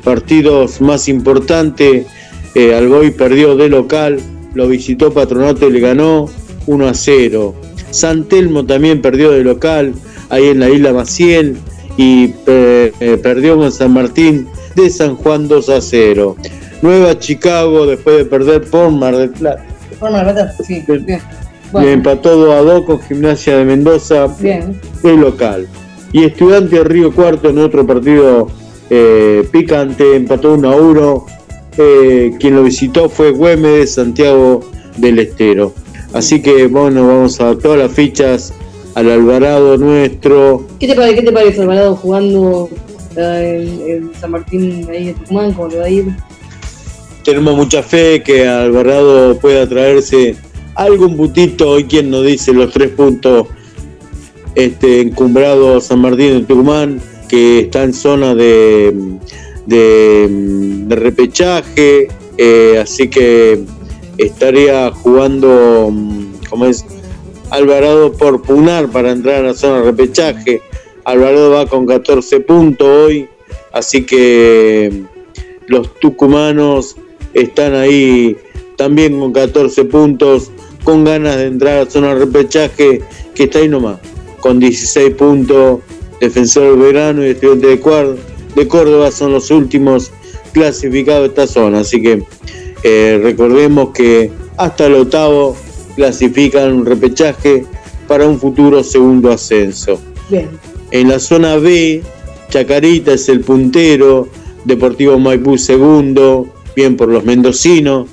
partidos 0.05 0.81
más 0.81 1.09
importantes, 1.09 2.07
eh, 2.55 2.75
Alboy 2.75 3.11
perdió 3.11 3.57
de 3.57 3.69
local, 3.69 4.21
lo 4.55 4.69
visitó 4.69 5.13
Patronato 5.13 5.69
y 5.69 5.73
le 5.73 5.81
ganó 5.81 6.31
1 6.67 6.89
a 6.89 6.95
0. 6.95 7.55
San 7.91 8.25
Telmo 8.25 8.65
también 8.65 9.03
perdió 9.03 9.31
de 9.33 9.45
local, 9.45 9.95
ahí 10.31 10.49
en 10.49 10.61
la 10.61 10.71
isla 10.71 10.93
Maciel, 10.93 11.57
y 11.97 12.35
eh, 12.47 12.93
eh, 13.01 13.19
perdió 13.23 13.57
con 13.57 13.73
San 13.73 13.93
Martín 13.93 14.49
de 14.83 14.91
San 14.91 15.17
Juan 15.17 15.49
2 15.49 15.69
a 15.69 15.81
0. 15.81 16.37
Nueva 16.83 17.19
Chicago, 17.19 17.87
después 17.87 18.19
de 18.19 18.25
perder 18.25 18.63
por 18.71 18.91
Mar 18.91 19.17
del 19.17 19.31
Plata, 19.31 19.65
Forma 19.99 20.23
de 20.23 20.33
plata, 20.33 20.55
sí. 20.65 20.85
Bien. 20.87 21.05
le 21.07 21.21
Bueno, 21.73 21.89
empató 21.89 22.37
2 22.37 22.51
a 22.55 22.63
2 22.63 22.85
con 22.85 23.01
Gimnasia 23.03 23.57
de 23.57 23.65
Mendoza 23.65 24.29
bien. 24.41 24.81
de 25.03 25.17
local. 25.17 25.67
Y 26.13 26.25
Estudiante 26.25 26.77
de 26.77 26.85
Río 26.85 27.13
Cuarto 27.13 27.51
en 27.51 27.59
otro 27.59 27.87
partido 27.87 28.49
eh, 28.91 29.47
picante, 29.51 30.17
empató 30.17 30.55
1 30.55 30.71
a 30.71 30.77
1. 30.77 31.27
Eh, 31.81 32.33
quien 32.41 32.57
lo 32.57 32.63
visitó 32.65 33.09
fue 33.09 33.31
Güemes 33.33 33.73
de 33.73 33.87
Santiago 33.87 34.61
del 34.97 35.19
Estero. 35.19 35.75
Así 36.13 36.41
que 36.41 36.67
bueno, 36.69 37.07
vamos 37.07 37.41
a 37.41 37.57
todas 37.59 37.79
las 37.79 37.93
fichas 37.93 38.53
al 38.95 39.11
Alvarado 39.11 39.77
nuestro. 39.77 40.65
¿Qué 40.81 40.87
te 40.87 40.95
parece, 40.95 41.17
qué 41.17 41.23
te 41.23 41.33
parece 41.33 41.61
Alvarado 41.63 41.97
jugando 41.97 42.69
San 43.15 44.31
Martín 44.31 44.87
ahí 44.91 45.07
de 45.07 45.15
Tucumán? 45.15 45.53
¿Cómo 45.53 45.69
le 45.69 45.79
va 45.79 45.85
a 45.85 45.91
ir? 45.91 46.07
Tenemos 47.25 47.57
mucha 47.57 47.83
fe 47.83 48.23
que 48.23 48.47
Alvarado 48.47 49.39
pueda 49.39 49.69
traerse 49.69 50.37
algún 50.75 51.17
putito. 51.17 51.71
Hoy 51.71 51.85
quien 51.85 52.11
nos 52.11 52.25
dice 52.25 52.53
los 52.53 52.73
tres 52.73 52.91
puntos 52.91 53.49
este, 54.55 55.03
encumbrado 55.03 55.81
San 55.81 56.01
Martín 56.01 56.41
de 56.41 56.41
Tucumán, 56.45 57.01
que 57.29 57.61
está 57.61 57.85
en 57.85 57.93
zona 57.93 58.35
de, 58.35 58.93
de, 59.67 60.87
repechaje, 60.89 62.09
eh, 62.39 62.79
así 62.83 63.09
que 63.09 63.61
estaría 64.17 64.91
jugando, 64.91 65.91
mm, 65.93 66.27
¿cómo 66.49 66.67
es? 66.67 66.85
Alvarado 67.51 68.13
por 68.13 68.43
Punar 68.43 68.89
para 68.89 69.13
entrar 69.13 69.37
a 69.37 69.49
la 69.49 69.55
zona 69.55 69.79
de 69.79 69.85
repechaje. 69.85 70.61
Alvarado 71.09 71.53
va 71.53 71.65
con 71.65 71.87
14 71.87 72.41
puntos 72.41 72.87
hoy, 72.87 73.27
así 73.73 74.05
que 74.05 75.05
los 75.67 75.99
tucumanos 76.01 76.97
están 77.33 77.75
ahí 77.75 78.37
también 78.77 79.19
con 79.19 79.33
14 79.33 79.87
puntos, 79.87 80.51
con 80.85 81.05
ganas 81.05 81.37
de 81.37 81.47
entrar 81.47 81.79
a 81.81 81.91
zona 81.91 82.09
de 82.09 82.27
repechaje, 82.27 83.01
que 83.35 83.45
está 83.45 83.61
ahí 83.61 83.69
nomás, 83.71 84.01
con 84.41 84.61
16 84.61 85.15
puntos. 85.15 85.81
Defensor 86.21 86.79
Verano 86.79 87.25
y 87.25 87.31
Estudiante 87.31 87.69
de 87.69 88.69
Córdoba 88.69 89.11
son 89.11 89.33
los 89.33 89.51
últimos 89.51 90.13
clasificados 90.53 91.23
de 91.23 91.29
esta 91.29 91.47
zona, 91.47 91.81
así 91.81 92.03
que 92.03 92.23
eh, 92.83 93.19
recordemos 93.23 93.95
que 93.95 94.31
hasta 94.59 94.85
el 94.85 94.95
octavo 94.97 95.57
clasifican 95.97 96.71
un 96.71 96.85
repechaje 96.85 97.65
para 98.07 98.29
un 98.29 98.39
futuro 98.39 98.85
segundo 98.85 99.33
ascenso. 99.33 99.99
Bien. 100.29 100.68
En 100.91 101.09
la 101.09 101.19
zona 101.19 101.57
B, 101.57 102.03
Chacarita 102.49 103.13
es 103.13 103.29
el 103.29 103.41
puntero, 103.41 104.29
Deportivo 104.65 105.19
Maipú 105.19 105.59
segundo, 105.59 106.49
bien 106.75 106.97
por 106.97 107.09
los 107.09 107.25
mendocinos. 107.25 108.09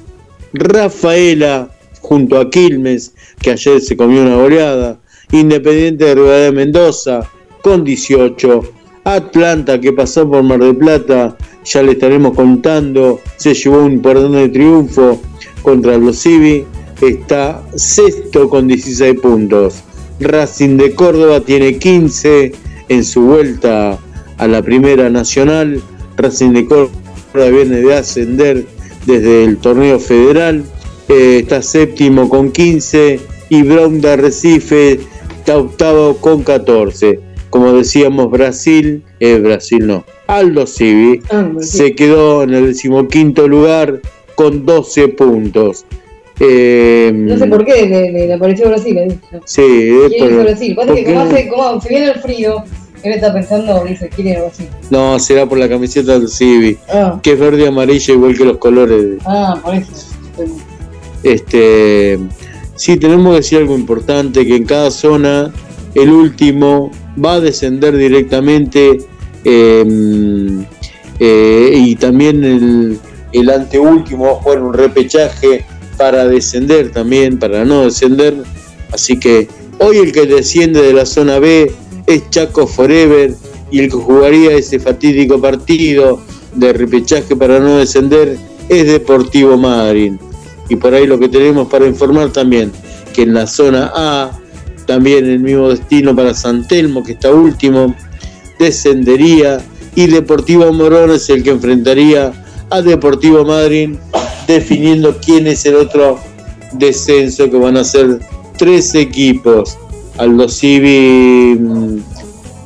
Rafaela 0.54 1.70
junto 2.02 2.38
a 2.38 2.50
Quilmes, 2.50 3.14
que 3.42 3.52
ayer 3.52 3.80
se 3.80 3.96
comió 3.96 4.24
una 4.24 4.36
goleada. 4.36 5.00
Independiente 5.32 6.06
de 6.06 6.16
Rivadavia 6.16 6.46
de 6.46 6.52
Mendoza 6.52 7.32
con 7.62 7.84
18. 7.84 8.62
Atlanta 9.06 9.80
que 9.80 9.94
pasó 9.94 10.30
por 10.30 10.44
Mar 10.44 10.60
del 10.60 10.76
Plata, 10.76 11.38
ya 11.64 11.82
le 11.82 11.94
estaremos 11.94 12.36
contando, 12.36 13.22
se 13.38 13.54
llevó 13.54 13.84
un 13.84 13.94
importante 13.94 14.50
triunfo 14.50 15.22
contra 15.62 15.98
los 15.98 16.22
Civi, 16.22 16.66
está 17.02 17.64
sexto 17.76 18.50
con 18.50 18.68
16 18.68 19.20
puntos. 19.22 19.84
Racing 20.20 20.78
de 20.78 20.94
Córdoba 20.96 21.42
tiene 21.42 21.78
15 21.78 22.65
en 22.90 23.04
su 23.04 23.22
vuelta 23.22 23.98
a 24.38 24.48
la 24.48 24.62
Primera 24.62 25.10
Nacional. 25.10 25.82
Racing 26.18 26.52
de 26.52 26.66
Córdoba 26.66 27.50
viene 27.50 27.78
de 27.82 27.94
ascender 27.94 28.66
desde 29.06 29.44
el 29.44 29.58
torneo 29.58 30.00
federal. 30.00 30.64
Eh, 31.10 31.40
está 31.42 31.62
séptimo 31.62 32.30
con 32.30 32.52
15 32.52 33.20
y 33.50 33.62
Brown 33.64 34.02
de 34.02 34.12
Arrecife 34.12 35.00
está 35.38 35.58
octavo 35.58 36.18
con 36.18 36.44
14. 36.44 37.20
Como 37.50 37.74
decíamos, 37.74 38.32
Brasil, 38.32 39.04
eh, 39.20 39.40
Brasil 39.40 39.86
no, 39.86 40.04
Aldo 40.28 40.66
Civi 40.66 41.22
Ah, 41.30 41.52
se 41.60 41.96
quedó 41.96 42.44
en 42.44 42.54
el 42.54 42.68
decimoquinto 42.68 43.48
lugar 43.48 44.02
con 44.36 44.66
12 44.66 45.10
puntos. 45.10 45.86
Eh, 46.40 47.12
No 47.14 47.38
sé 47.38 47.48
por 47.48 47.64
qué 47.66 47.86
le, 48.12 48.34
apareció 48.34 48.68
Brasil. 48.70 48.98
¿eh? 48.98 49.18
Sí, 49.46 49.62
es 50.06 50.12
ir 50.12 50.24
a 50.24 50.44
Brasil. 50.44 50.76
Pasa 50.76 50.94
que 50.94 51.04
como, 51.06 51.20
hace, 51.22 51.48
como 51.48 51.82
se 51.82 51.90
viene 51.90 52.12
el 52.12 52.20
frío, 52.20 52.64
él 53.04 53.14
está 53.14 53.34
pensando, 53.34 53.84
dice, 53.86 54.10
quiere 54.10 54.32
ir 54.32 54.38
a 54.38 54.42
Brasil. 54.42 54.68
No, 54.90 55.18
será 55.20 55.46
por 55.48 55.58
la 55.58 55.70
camiseta 55.70 56.18
del 56.20 56.28
Civi, 56.28 56.78
Ah, 56.90 57.20
que 57.24 57.34
es 57.34 57.40
verde 57.40 57.64
y 57.64 57.66
amarillo 57.68 58.14
igual 58.16 58.38
que 58.38 58.46
los 58.46 58.58
colores. 58.58 59.18
ah 59.26 59.60
por 59.64 59.76
eso. 59.76 59.92
Este, 61.24 62.20
sí, 62.76 62.98
tenemos 62.98 63.32
que 63.32 63.38
decir 63.38 63.58
algo 63.60 63.76
importante, 63.76 64.46
que 64.46 64.56
en 64.56 64.66
cada 64.66 64.92
zona 64.92 65.52
el 65.96 66.12
último 66.12 66.92
va 67.24 67.36
a 67.36 67.40
descender 67.40 67.96
directamente 67.98 68.98
eh, 69.44 70.66
eh, 71.20 71.72
y 71.74 71.96
también 71.96 72.44
el, 72.44 73.00
el 73.32 73.50
anteúltimo 73.50 74.26
va 74.26 74.32
a 74.32 74.36
jugar 74.36 74.62
un 74.62 74.74
repechaje 74.74 75.66
para 75.98 76.28
descender 76.28 76.92
también, 76.92 77.40
para 77.40 77.66
no 77.66 77.86
descender. 77.86 78.36
Así 78.92 79.20
que 79.20 79.48
hoy 79.80 79.98
el 79.98 80.12
que 80.12 80.26
desciende 80.26 80.82
de 80.82 80.94
la 80.94 81.06
zona 81.06 81.40
B 81.40 81.72
es 82.08 82.30
Chaco 82.30 82.68
Forever 82.68 83.34
y 83.72 83.80
el 83.80 83.90
que 83.90 83.98
jugaría 83.98 84.52
ese 84.54 84.80
fatídico 84.80 85.42
partido 85.42 86.22
de 86.54 86.74
repechaje 86.74 87.36
para 87.36 87.60
no 87.60 87.78
descender 87.78 88.38
es 88.70 88.88
Deportivo 88.88 89.58
Madryn. 89.58 90.20
Y 90.70 90.76
por 90.76 90.94
ahí 90.94 91.06
lo 91.06 91.20
que 91.20 91.30
tenemos 91.30 91.68
para 91.68 91.86
informar 91.86 92.32
también, 92.32 92.72
que 93.14 93.24
en 93.24 93.34
la 93.34 93.48
zona 93.48 93.92
A, 93.94 94.40
también 94.86 95.26
el 95.26 95.40
mismo 95.40 95.70
destino 95.70 96.16
para 96.16 96.34
San 96.34 96.68
Telmo, 96.68 97.04
que 97.04 97.14
está 97.14 97.32
último, 97.32 97.96
descendería 98.60 99.64
y 99.96 100.08
Deportivo 100.08 100.72
Morón 100.74 101.12
es 101.12 101.30
el 101.30 101.44
que 101.44 101.52
enfrentaría 101.52 102.34
a 102.70 102.82
Deportivo 102.82 103.46
Madryn, 103.46 104.00
definiendo 104.48 105.18
quién 105.18 105.48
es 105.48 105.66
el 105.66 105.76
otro 105.76 106.20
descenso, 106.74 107.50
que 107.50 107.58
van 107.58 107.78
a 107.78 107.84
ser 107.84 108.20
tres 108.58 108.94
equipos. 108.96 109.78
Aldo 110.18 110.48
Civi 110.48 111.58
mm, 111.60 111.98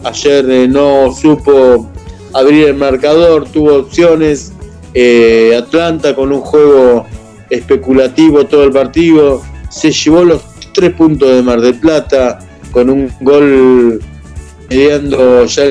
ayer 0.04 0.50
eh, 0.50 0.68
no 0.68 1.14
supo 1.14 1.90
abrir 2.34 2.68
el 2.70 2.76
marcador, 2.76 3.48
tuvo 3.50 3.76
opciones. 3.78 4.52
eh, 4.94 5.56
Atlanta 5.56 6.16
con 6.16 6.32
un 6.32 6.42
juego 6.42 7.06
especulativo 7.50 8.46
todo 8.46 8.64
el 8.64 8.72
partido, 8.72 9.42
se 9.70 9.92
llevó 9.92 10.24
los 10.24 10.42
tres 10.74 10.94
puntos 10.94 11.30
de 11.30 11.42
Mar 11.44 11.62
del 11.62 11.76
Plata 11.76 12.40
con 12.72 12.90
un 12.90 13.12
gol 13.22 14.02
mediando 14.70 15.46
ya 15.46 15.64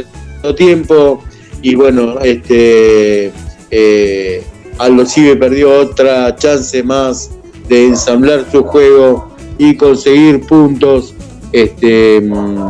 el 0.42 0.54
tiempo 0.56 1.22
y 1.62 1.74
bueno, 1.74 2.20
este 2.20 3.32
eh, 3.70 4.42
Aldo 4.78 5.06
Civi 5.06 5.36
perdió 5.36 5.80
otra 5.80 6.34
chance 6.36 6.82
más 6.82 7.30
de 7.68 7.86
ensamblar 7.88 8.44
su 8.50 8.64
juego 8.64 9.28
y 9.58 9.76
conseguir 9.76 10.46
puntos, 10.46 11.14
este, 11.52 12.20
mm, 12.20 12.68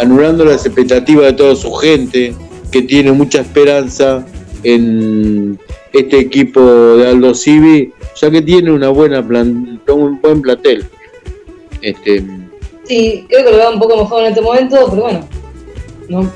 anulando 0.00 0.44
las 0.44 0.66
expectativas 0.66 1.26
de 1.26 1.32
toda 1.34 1.56
su 1.56 1.72
gente, 1.72 2.34
que 2.70 2.82
tiene 2.82 3.12
mucha 3.12 3.40
esperanza 3.40 4.26
en 4.64 5.58
este 5.92 6.18
equipo 6.18 6.60
de 6.60 7.08
Aldo 7.08 7.34
Civi, 7.34 7.92
ya 8.20 8.30
que 8.30 8.42
tiene 8.42 8.72
una 8.72 8.88
buena 8.88 9.26
plan, 9.26 9.80
un 9.88 10.20
buen 10.20 10.42
platel. 10.42 10.84
Este, 11.80 12.24
Sí, 12.84 13.24
creo 13.28 13.44
que 13.44 13.50
lo 13.50 13.56
veo 13.56 13.72
un 13.72 13.78
poco 13.78 13.96
mejor 13.96 14.22
en 14.22 14.28
este 14.28 14.40
momento, 14.42 14.76
pero 14.90 15.02
bueno, 15.02 15.28
¿no? 16.08 16.30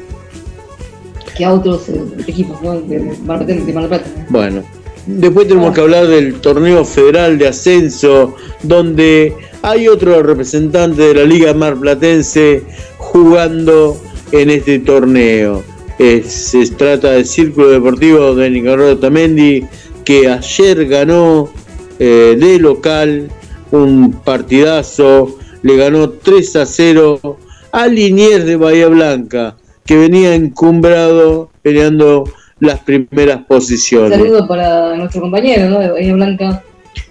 Que 1.37 1.45
a 1.45 1.53
otros 1.53 1.89
eh, 1.91 2.03
equipos, 2.27 2.61
¿no? 2.63 2.81
De, 2.81 2.99
de 2.99 3.11
de 3.11 3.17
Mar 3.23 3.45
del 3.45 3.63
Plata. 3.65 4.05
¿no? 4.17 4.25
Bueno, 4.31 4.63
después 5.09 5.49
tenemos 5.49 5.75
que 5.75 5.81
hablar 5.81 6.07
del 6.07 6.35
torneo 6.35 6.85
federal 6.85 7.39
de 7.39 7.49
ascenso, 7.49 8.37
donde 8.63 9.35
hay 9.63 9.89
otro 9.89 10.23
representante 10.23 11.03
de 11.03 11.15
la 11.15 11.25
Liga 11.25 11.55
Marplatense 11.55 12.63
jugando 12.99 14.01
en 14.33 14.51
este 14.51 14.79
torneo. 14.81 15.65
Eh, 15.99 16.23
se 16.25 16.65
trata 16.71 17.13
del 17.13 17.25
Círculo 17.25 17.71
Deportivo 17.71 18.35
de 18.35 18.51
Nicaragua 18.51 19.01
Tamendi, 19.01 19.65
que 20.05 20.29
ayer 20.29 20.87
ganó 20.87 21.49
eh, 21.99 22.37
de 22.39 22.59
local 22.59 23.29
un 23.71 24.13
partidazo, 24.13 25.39
le 25.63 25.77
ganó 25.77 26.11
3 26.11 26.57
a 26.57 26.67
0 26.67 27.39
a 27.73 27.87
Liniers 27.87 28.45
de 28.45 28.57
Bahía 28.57 28.89
Blanca, 28.89 29.57
que 29.85 29.97
venía 29.97 30.35
encumbrado 30.35 31.51
peleando 31.63 32.25
las 32.61 32.81
primeras 32.81 33.45
posiciones. 33.45 34.19
Saludo 34.19 34.47
para 34.47 34.97
nuestro 34.97 35.21
compañero, 35.21 35.71
¿no? 35.71 35.79
De 35.81 35.91
Bahía 35.91 36.15
Blanca. 36.15 36.63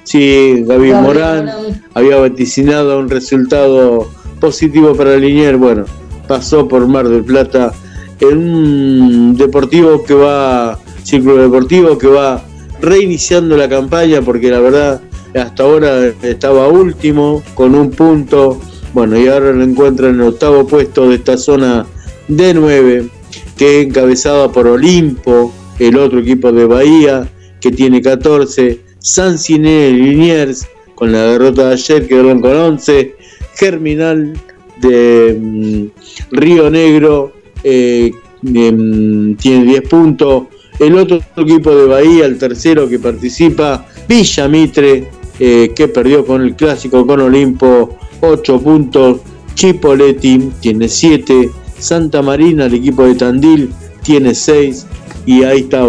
Sí, 0.04 0.64
Gaby 0.66 0.94
Morán 0.94 1.04
Morán. 1.04 1.82
había 1.94 2.18
vaticinado 2.18 3.00
un 3.00 3.10
resultado 3.10 4.10
positivo 4.40 4.96
para 4.96 5.16
Liniers. 5.18 5.58
Bueno, 5.58 5.86
pasó 6.28 6.68
por 6.68 6.88
Mar 6.88 7.08
del 7.08 7.24
Plata 7.24 7.74
en 8.20 8.38
un 8.38 9.38
deportivo 9.38 10.04
que 10.04 10.14
va, 10.14 10.80
círculo 11.04 11.44
deportivo 11.44 11.98
que 11.98 12.08
va 12.08 12.44
reiniciando 12.82 13.58
la 13.58 13.68
campaña 13.70 14.22
porque 14.22 14.50
la 14.50 14.60
verdad 14.60 15.02
hasta 15.36 15.64
ahora 15.64 16.14
estaba 16.22 16.68
último 16.68 17.44
con 17.54 17.76
un 17.76 17.92
punto. 17.92 18.60
Bueno, 18.94 19.18
y 19.18 19.28
ahora 19.28 19.52
lo 19.52 19.64
encuentra 19.64 20.10
en 20.10 20.16
el 20.16 20.22
octavo 20.22 20.66
puesto 20.66 21.10
de 21.10 21.16
esta 21.16 21.38
zona 21.38 21.86
de 22.28 22.54
9, 22.54 23.10
que 23.58 23.82
encabezada 23.82 24.52
por 24.52 24.68
Olimpo, 24.68 25.54
el 25.80 25.98
otro 25.98 26.20
equipo 26.20 26.52
de 26.52 26.66
Bahía, 26.66 27.28
que 27.60 27.72
tiene 27.72 28.02
14, 28.02 28.82
San 29.00 29.38
Ciné 29.38 29.92
Liniers, 29.92 30.68
con 30.96 31.12
la 31.12 31.24
derrota 31.24 31.68
de 31.68 31.74
ayer 31.74 32.08
quedaron 32.08 32.42
con 32.42 32.56
11, 32.56 33.16
Germinal 33.56 34.34
de 34.82 35.38
mm, 35.40 35.86
Río 36.32 36.70
Negro 36.70 37.34
eh, 37.64 38.12
em, 38.44 39.36
tiene 39.36 39.66
10 39.66 39.82
puntos, 39.90 40.44
el 40.80 40.96
otro 40.96 41.20
equipo 41.38 41.76
de 41.76 41.86
Bahía, 41.86 42.26
el 42.26 42.38
tercero 42.38 42.88
que 42.88 43.00
participa, 43.00 43.88
Villa 44.08 44.48
Mitre, 44.48 45.10
eh, 45.40 45.72
que 45.76 45.88
perdió 45.88 46.26
con 46.26 46.42
el 46.44 46.56
clásico 46.56 47.06
con 47.06 47.22
Olimpo, 47.22 47.98
8 48.22 48.62
puntos, 48.62 49.22
Chipoletti 49.56 50.52
tiene 50.60 50.88
7, 50.88 51.50
Santa 51.80 52.22
Marina, 52.22 52.66
el 52.66 52.76
equipo 52.76 53.04
de 53.04 53.16
Tandil, 53.16 53.74
tiene 54.04 54.34
6, 54.34 54.86
y 55.26 55.44
ahí 55.44 55.62
está 55.62 55.86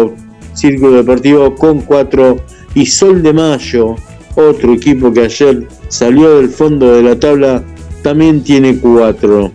Círculo 0.53 0.97
Deportivo 0.97 1.55
con 1.55 1.81
4, 1.81 2.37
y 2.75 2.85
Sol 2.85 3.23
de 3.23 3.33
Mayo, 3.33 3.95
otro 4.35 4.73
equipo 4.73 5.11
que 5.11 5.21
ayer 5.21 5.67
salió 5.89 6.37
del 6.37 6.49
fondo 6.49 6.93
de 6.93 7.03
la 7.03 7.19
tabla 7.19 7.63
también 8.01 8.43
tiene 8.43 8.77
cuatro. 8.77 9.51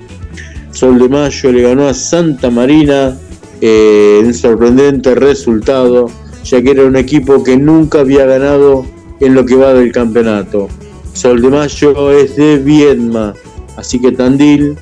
Sol 0.72 0.98
de 0.98 1.08
Mayo 1.08 1.52
le 1.52 1.62
ganó 1.62 1.88
a 1.88 1.94
Santa 1.94 2.50
Marina 2.50 3.16
eh, 3.60 4.20
un 4.24 4.34
sorprendente 4.34 5.14
resultado, 5.14 6.10
ya 6.44 6.60
que 6.60 6.72
era 6.72 6.84
un 6.84 6.96
equipo 6.96 7.42
que 7.42 7.56
nunca 7.56 8.00
había 8.00 8.26
ganado 8.26 8.84
en 9.20 9.34
lo 9.34 9.46
que 9.46 9.54
va 9.54 9.72
del 9.72 9.92
campeonato. 9.92 10.68
Sol 11.12 11.40
de 11.40 11.48
Mayo 11.48 12.12
es 12.12 12.36
de 12.36 12.58
Viedma, 12.58 13.34
así 13.76 14.00
que 14.00 14.12
Tandil 14.12 14.76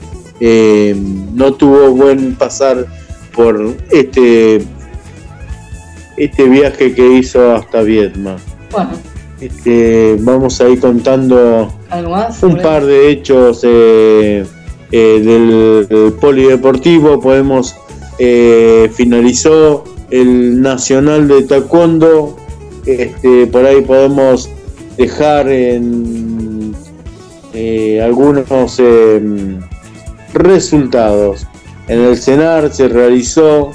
eh, 0.44 0.96
no 1.34 1.54
tuvo 1.54 1.92
buen 1.92 2.34
pasar 2.34 2.84
por 3.32 3.76
este, 3.90 4.60
este 6.16 6.48
viaje 6.48 6.92
que 6.94 7.12
hizo 7.14 7.54
hasta 7.54 7.82
Viedma. 7.82 8.36
Bueno, 8.72 8.90
Este, 9.40 10.16
vamos 10.20 10.60
a 10.60 10.68
ir 10.68 10.80
contando 10.80 11.72
más. 12.08 12.42
un 12.42 12.58
par 12.58 12.84
de 12.84 13.10
hechos 13.10 13.60
eh, 13.62 14.44
eh, 14.90 15.20
del, 15.24 15.86
del 15.88 16.12
polideportivo. 16.14 17.20
Podemos 17.20 17.76
eh, 18.18 18.90
finalizó 18.94 19.84
el 20.10 20.60
nacional 20.60 21.28
de 21.28 21.42
taekwondo. 21.42 22.36
Este, 22.84 23.46
por 23.46 23.64
ahí 23.64 23.80
podemos 23.82 24.50
dejar 24.98 25.48
en 25.48 26.74
algunos 28.02 28.80
resultados. 30.34 31.46
En 31.88 32.00
el 32.00 32.16
CENAR 32.16 32.72
se 32.72 32.88
realizó 32.88 33.72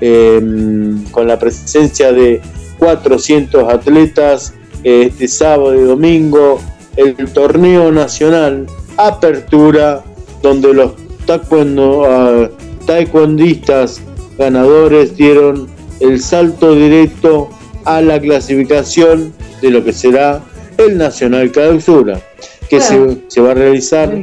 em, 0.00 1.04
con 1.10 1.28
la 1.28 1.38
presencia 1.38 2.12
de 2.12 2.40
400 2.78 3.72
atletas 3.72 4.54
este 4.82 5.28
sábado 5.28 5.74
y 5.74 5.84
domingo 5.84 6.60
el 6.96 7.16
torneo 7.32 7.90
nacional 7.90 8.66
Apertura, 8.96 10.04
donde 10.42 10.74
los 10.74 10.92
taekwondo, 11.26 12.04
ah, 12.06 12.50
taekwondistas 12.86 14.00
ganadores 14.38 15.16
dieron 15.16 15.68
el 16.00 16.20
salto 16.20 16.74
directo 16.74 17.48
a 17.84 18.00
la 18.00 18.20
clasificación 18.20 19.32
de 19.62 19.70
lo 19.70 19.84
que 19.84 19.92
será 19.92 20.42
el 20.76 20.98
Nacional 20.98 21.50
Clausura, 21.50 22.20
que 22.68 22.80
se, 22.80 23.18
se 23.28 23.40
va 23.40 23.52
a 23.52 23.54
realizar 23.54 24.14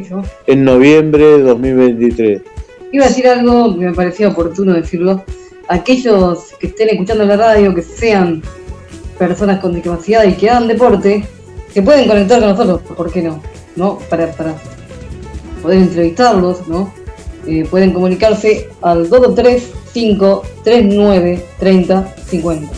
en 0.48 0.64
noviembre 0.64 1.24
de 1.24 1.42
2023. 1.44 2.42
Iba 2.92 3.06
a 3.06 3.08
decir 3.08 3.28
algo 3.28 3.78
que 3.78 3.86
me 3.86 3.94
parecía 3.94 4.30
oportuno 4.30 4.74
decirlo. 4.74 5.24
Aquellos 5.68 6.54
que 6.60 6.68
estén 6.68 6.90
escuchando 6.90 7.24
la 7.26 7.38
radio, 7.38 7.74
que 7.74 7.82
sean 7.82 8.42
personas 9.18 9.60
con 9.60 9.74
discapacidad 9.74 10.26
y 10.26 10.34
que 10.34 10.50
hagan 10.50 10.68
deporte, 10.68 11.24
se 11.74 11.82
pueden 11.82 12.08
conectar 12.08 12.40
con 12.40 12.50
nosotros, 12.50 12.82
¿por 12.96 13.12
qué 13.12 13.22
no? 13.22 13.42
¿No? 13.76 14.00
Para, 14.10 14.32
para 14.32 14.56
poder 15.62 15.78
entrevistarlos, 15.78 16.68
¿no? 16.68 16.94
Eh, 17.48 17.66
pueden 17.70 17.94
comunicarse 17.94 18.70
al 18.82 19.10
223 19.10 19.72
539 19.94 21.46
30 21.60 22.16
50. 22.28 22.74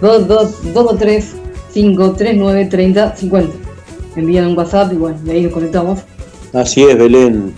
223 0.00 1.34
539 1.72 2.64
30 2.66 3.16
50. 3.16 3.71
Envían 4.16 4.46
un 4.46 4.58
WhatsApp 4.58 4.92
y 4.92 4.96
bueno, 4.96 5.18
y 5.26 5.30
ahí 5.30 5.42
nos 5.42 5.52
conectamos. 5.52 6.00
Así 6.52 6.82
es, 6.82 6.98
Belén. 6.98 7.54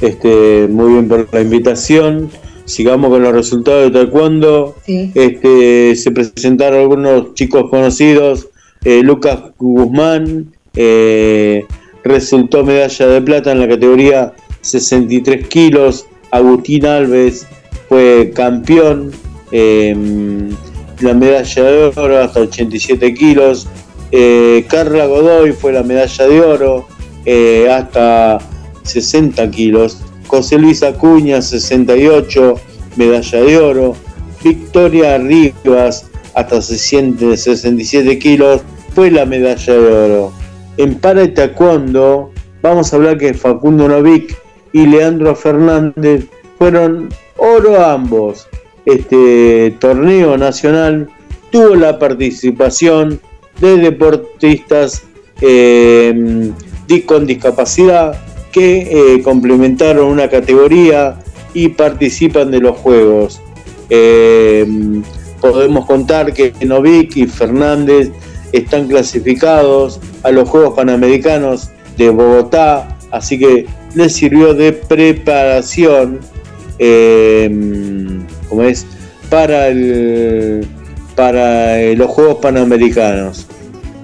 Este, 0.00 0.68
muy 0.70 0.92
bien 0.92 1.08
por 1.08 1.28
la 1.32 1.40
invitación. 1.40 2.30
Sigamos 2.64 3.10
con 3.10 3.22
los 3.22 3.32
resultados 3.32 3.84
de 3.84 3.98
taekwondo. 3.98 4.74
Sí. 4.84 5.10
Este, 5.14 5.96
se 5.96 6.10
presentaron 6.10 6.80
algunos 6.80 7.34
chicos 7.34 7.70
conocidos. 7.70 8.48
Eh, 8.84 9.02
Lucas 9.02 9.38
Guzmán 9.58 10.52
eh, 10.74 11.64
resultó 12.04 12.64
medalla 12.64 13.06
de 13.06 13.22
plata 13.22 13.52
en 13.52 13.60
la 13.60 13.68
categoría 13.68 14.32
63 14.60 15.46
kilos. 15.48 16.06
Agustín 16.30 16.86
Alves 16.86 17.46
fue 17.88 18.32
campeón. 18.34 19.12
eh, 19.52 19.94
la 21.00 21.14
medalla 21.14 21.62
de 21.62 21.92
oro 21.94 22.18
hasta 22.18 22.40
87 22.40 23.14
kilos. 23.14 23.66
Eh, 24.12 24.64
Carla 24.68 25.06
Godoy 25.06 25.52
fue 25.52 25.72
la 25.72 25.82
medalla 25.82 26.26
de 26.26 26.40
oro 26.40 26.86
eh, 27.24 27.68
hasta 27.70 28.38
60 28.82 29.50
kilos. 29.50 29.98
José 30.26 30.58
Luis 30.58 30.82
Acuña, 30.82 31.42
68, 31.42 32.54
medalla 32.96 33.40
de 33.40 33.58
oro. 33.58 33.96
Victoria 34.42 35.18
Rivas, 35.18 36.06
hasta 36.34 36.62
60 36.62 37.36
67 37.36 38.18
kilos, 38.18 38.60
fue 38.94 39.10
la 39.10 39.26
medalla 39.26 39.72
de 39.72 39.92
oro. 39.92 40.32
En 40.76 40.94
para 40.94 41.32
taekwondo, 41.32 42.30
vamos 42.62 42.92
a 42.92 42.96
hablar 42.96 43.18
que 43.18 43.34
Facundo 43.34 43.88
Novik 43.88 44.36
y 44.72 44.86
Leandro 44.86 45.34
Fernández 45.34 46.26
fueron 46.58 47.08
oro 47.38 47.84
ambos. 47.84 48.46
Este 48.84 49.74
torneo 49.80 50.36
nacional 50.36 51.08
tuvo 51.50 51.74
la 51.74 51.98
participación 51.98 53.20
de 53.60 53.76
deportistas 53.78 55.02
di- 55.40 57.00
con 57.02 57.26
discapacidad 57.26 58.18
que 58.52 58.88
eh, 58.90 59.22
complementaron 59.22 60.06
una 60.06 60.28
categoría 60.30 61.18
y 61.52 61.68
participan 61.68 62.50
de 62.50 62.60
los 62.60 62.76
juegos. 62.78 63.40
Eh, 63.90 64.66
podemos 65.40 65.86
contar 65.86 66.32
que 66.32 66.52
Novik 66.64 67.16
y 67.16 67.26
Fernández 67.26 68.10
están 68.52 68.88
clasificados 68.88 70.00
a 70.22 70.30
los 70.30 70.48
Juegos 70.48 70.74
Panamericanos 70.74 71.68
de 71.98 72.10
Bogotá, 72.10 72.96
así 73.10 73.38
que 73.38 73.66
les 73.94 74.12
sirvió 74.14 74.54
de 74.54 74.72
preparación, 74.72 76.20
como 78.48 78.62
es, 78.62 78.86
para, 79.28 79.68
el, 79.68 80.66
para 81.16 81.80
eh, 81.80 81.96
los 81.96 82.08
Juegos 82.10 82.36
Panamericanos. 82.36 83.46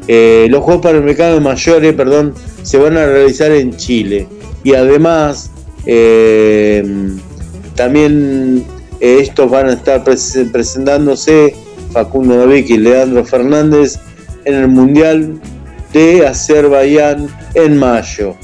Eh, 0.08 0.46
los 0.50 0.62
Juegos 0.64 0.82
Panamericanos 0.82 1.40
mayores, 1.40 1.92
perdón, 1.92 2.34
se 2.62 2.78
van 2.78 2.96
a 2.96 3.06
realizar 3.06 3.52
en 3.52 3.76
Chile. 3.76 4.26
Y 4.64 4.74
además, 4.74 5.50
eh, 5.86 6.82
también 7.76 8.64
estos 8.98 9.50
van 9.50 9.68
a 9.68 9.72
estar 9.74 10.02
pres- 10.04 10.50
presentándose 10.50 11.54
Facundo 11.92 12.34
Novik 12.36 12.70
y 12.70 12.78
Leandro 12.78 13.24
Fernández 13.24 13.98
en 14.44 14.54
el 14.54 14.68
Mundial 14.68 15.40
de 15.92 16.26
Azerbaiyán 16.26 17.28
en 17.54 17.76
mayo. 17.76 18.34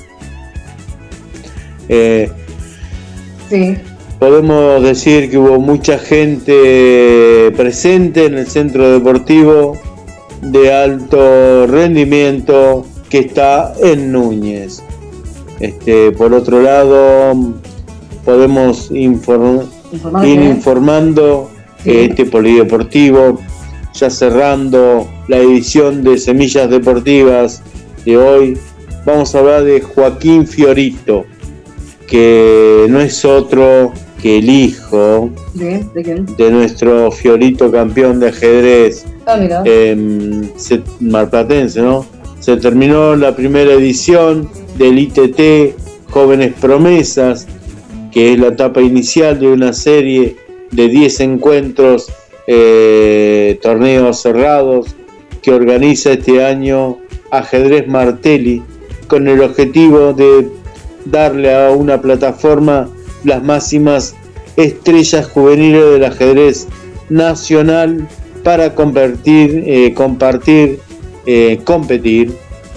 Sí. 3.49 3.77
Podemos 4.19 4.83
decir 4.83 5.31
que 5.31 5.39
hubo 5.39 5.61
mucha 5.61 5.99
gente 5.99 7.53
presente 7.57 8.27
en 8.27 8.35
el 8.39 8.47
centro 8.47 8.91
deportivo 8.91 9.77
de 10.43 10.73
alto 10.73 11.66
rendimiento 11.66 12.87
que 13.09 13.21
está 13.21 13.75
en 13.83 14.12
Núñez. 14.12 14.83
Este, 15.61 16.12
por 16.12 16.33
otro 16.33 16.62
lado, 16.62 17.55
podemos 18.25 18.91
inform- 18.91 19.66
ir 20.25 20.41
informando 20.41 21.51
que 21.83 22.07
este 22.07 22.27
polideportivo, 22.27 23.41
ya 23.95 24.11
cerrando 24.11 25.09
la 25.29 25.39
edición 25.39 26.05
de 26.05 26.19
Semillas 26.19 26.69
Deportivas 26.71 27.62
de 28.05 28.16
hoy, 28.16 28.59
vamos 29.05 29.35
a 29.35 29.39
hablar 29.39 29.64
de 29.64 29.81
Joaquín 29.81 30.47
Fiorito, 30.47 31.25
que 32.07 32.87
no 32.89 33.01
es 33.01 33.25
otro 33.25 33.93
que 34.21 34.39
el 34.39 34.51
hijo 34.51 35.31
¿De, 35.55 35.85
¿De 35.95 36.03
quién? 36.03 36.27
de 36.37 36.51
nuestro 36.51 37.11
Fiorito 37.12 37.71
campeón 37.71 38.21
de 38.21 38.29
ajedrez 38.29 39.05
Ah, 39.27 39.39
eh, 39.66 40.43
se- 40.57 40.81
marplatense, 41.01 41.83
¿no? 41.83 42.07
Se 42.41 42.57
terminó 42.57 43.14
la 43.14 43.37
primera 43.37 43.73
edición 43.75 44.49
del 44.79 44.99
ITT 44.99 45.75
Jóvenes 46.11 46.55
Promesas, 46.59 47.47
que 48.11 48.33
es 48.33 48.39
la 48.39 48.47
etapa 48.49 48.81
inicial 48.81 49.39
de 49.39 49.49
una 49.49 49.75
serie 49.75 50.37
de 50.71 50.89
10 50.89 51.21
encuentros, 51.21 52.07
eh, 52.47 53.59
torneos 53.61 54.23
cerrados, 54.23 54.95
que 55.43 55.51
organiza 55.53 56.12
este 56.12 56.43
año 56.43 56.97
Ajedrez 57.31 57.87
Martelli, 57.87 58.62
con 59.09 59.29
el 59.29 59.43
objetivo 59.43 60.14
de 60.14 60.49
darle 61.05 61.55
a 61.55 61.71
una 61.73 62.01
plataforma 62.01 62.89
las 63.25 63.43
máximas 63.43 64.14
estrellas 64.57 65.27
juveniles 65.27 65.85
del 65.93 66.05
ajedrez 66.05 66.66
nacional 67.09 68.07
para 68.43 68.75
compartir, 68.75 69.62
eh, 69.66 69.95
compartir 69.95 70.81
eh, 71.31 71.61
competir 71.62 72.35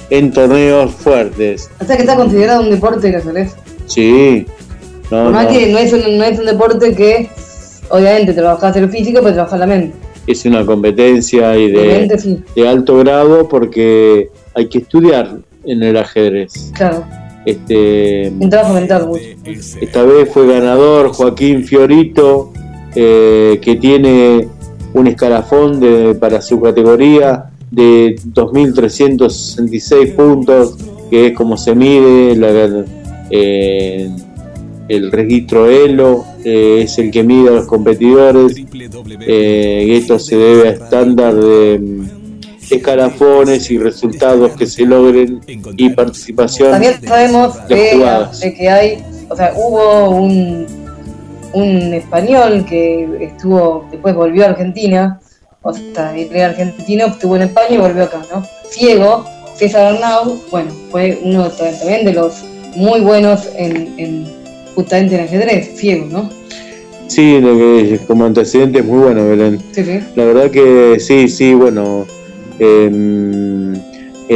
en 0.10 0.30
torneos 0.34 0.92
fuertes. 0.92 1.70
O 1.80 1.86
sea 1.86 1.96
que 1.96 2.02
está 2.02 2.18
considerado 2.18 2.64
un 2.64 2.70
deporte 2.70 3.08
el 3.08 3.16
ajedrez. 3.16 3.56
Sí, 3.86 4.46
no, 5.10 5.48
que 5.48 5.72
no 5.72 5.78
es, 5.78 5.94
un, 5.94 6.18
no 6.18 6.24
es 6.26 6.38
un 6.38 6.48
deporte 6.48 6.94
que, 6.94 7.30
obviamente, 7.88 8.34
trabajas 8.34 8.76
el 8.76 8.90
físico, 8.90 9.22
pero 9.24 9.36
trabajas 9.36 9.58
la 9.58 9.68
mente. 9.68 9.96
es 10.28 10.44
una 10.44 10.66
competencia 10.66 11.58
y 11.58 11.72
mente 11.72 12.16
de, 12.16 12.20
sí, 12.20 12.44
de 12.54 12.68
alto 12.68 12.98
grado 12.98 13.48
porque 13.48 14.30
hay 14.54 14.68
que 14.68 14.80
estudiar 14.80 15.38
en 15.64 15.84
el 15.84 15.96
ajedrez. 15.96 16.74
claro. 16.74 17.06
Este, 17.46 18.32
esta 19.82 20.04
vez 20.04 20.30
fue 20.32 20.46
ganador 20.48 21.10
Joaquín 21.14 21.64
Fiorito, 21.64 22.52
eh, 22.96 23.60
que 23.62 23.76
tiene 23.78 24.48
un 24.94 25.08
escalafón 25.08 25.80
de- 25.80 26.14
para 26.16 26.42
su 26.42 26.60
categoría 26.62 27.46
de 27.72 28.16
2.366 28.26 30.12
puntos, 30.16 30.76
que 31.10 31.28
es 31.28 31.34
como 31.34 31.58
se 31.58 31.74
mide 31.76 32.36
la- 32.36 32.86
eh, 33.30 34.10
el 34.88 35.12
registro 35.12 35.68
ELO, 35.68 36.26
eh, 36.44 36.82
es 36.84 36.98
el 37.00 37.12
que 37.12 37.24
mide 37.24 37.48
a 37.50 37.52
los 37.54 37.66
competidores, 37.66 38.56
eh, 39.22 39.86
y 39.88 39.92
esto 39.94 40.20
se 40.20 40.36
debe 40.36 40.68
a 40.70 40.72
estándar 40.74 41.34
de 41.36 41.80
escalafones 42.76 43.70
y 43.72 43.78
resultados 43.78 44.52
que 44.54 44.66
se 44.66 44.86
logren 44.86 45.42
y 45.48 45.90
participación 45.90 46.72
También 46.72 47.02
sabemos 47.06 47.68
de 47.68 48.54
que 48.58 48.70
hay, 48.70 49.04
o 49.30 49.36
sea, 49.36 49.54
hubo 49.56 50.10
un, 50.10 50.66
un 51.54 51.94
español 51.94 52.66
que 52.68 53.08
estuvo, 53.22 53.88
después 53.92 54.16
volvió 54.16 54.46
a 54.46 54.50
Argentina, 54.50 55.20
o 55.62 55.74
sea, 55.74 56.16
era 56.16 56.48
argentino, 56.48 57.08
estuvo 57.08 57.36
en 57.36 57.44
España 57.44 57.76
y 57.76 57.78
volvió 57.78 58.04
acá, 58.04 58.22
¿no? 58.34 58.46
Ciego, 58.70 59.26
César 59.56 59.94
Arnau, 59.94 60.40
bueno, 60.50 60.72
fue 60.90 61.20
uno 61.24 61.50
también 61.50 62.06
de 62.06 62.14
los 62.14 62.44
muy 62.76 63.02
buenos 63.02 63.50
en, 63.56 63.94
en 63.98 64.28
justamente 64.76 65.16
en 65.16 65.26
ajedrez, 65.26 65.76
ciego, 65.76 66.06
¿no? 66.06 66.30
Sí, 67.08 67.42
lo 67.42 67.58
que 67.58 68.00
como 68.08 68.26
antecedente 68.26 68.80
es 68.80 68.86
muy 68.86 69.00
bueno, 69.00 69.28
Belén. 69.28 69.62
Sí, 69.74 69.84
sí. 69.84 70.00
La 70.16 70.24
verdad 70.24 70.50
que 70.50 70.98
sí, 71.00 71.28
sí, 71.28 71.54
bueno, 71.54 72.06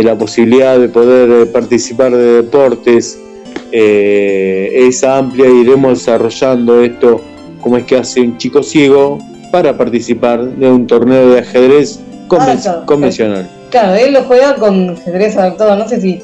la 0.04 0.18
posibilidad 0.18 0.80
de 0.80 0.90
poder 0.90 1.30
eh, 1.30 1.46
participar 1.48 2.12
de 2.12 2.42
deportes 2.42 3.20
eh, 3.72 4.86
es 4.88 5.04
amplia 5.04 5.48
y 5.50 5.62
iremos 5.62 6.00
desarrollando 6.00 6.82
esto 6.82 7.22
como 7.62 7.78
es 7.78 7.86
que 7.86 7.98
hace 7.98 8.22
un 8.22 8.38
chico 8.38 8.62
ciego 8.62 9.20
para 9.52 9.78
participar 9.78 10.44
de 10.44 10.70
un 10.70 10.86
torneo 10.86 11.32
de 11.32 11.40
ajedrez 11.40 12.00
conven- 12.28 12.42
Adaptado. 12.42 12.86
convencional. 12.86 13.50
Claro, 13.72 13.96
él 13.96 14.14
lo 14.14 14.24
juega 14.24 14.56
con 14.56 14.90
ajedrez 14.92 15.36
adaptado, 15.38 15.76
no 15.76 15.88
sé 15.88 16.00
si 16.02 16.22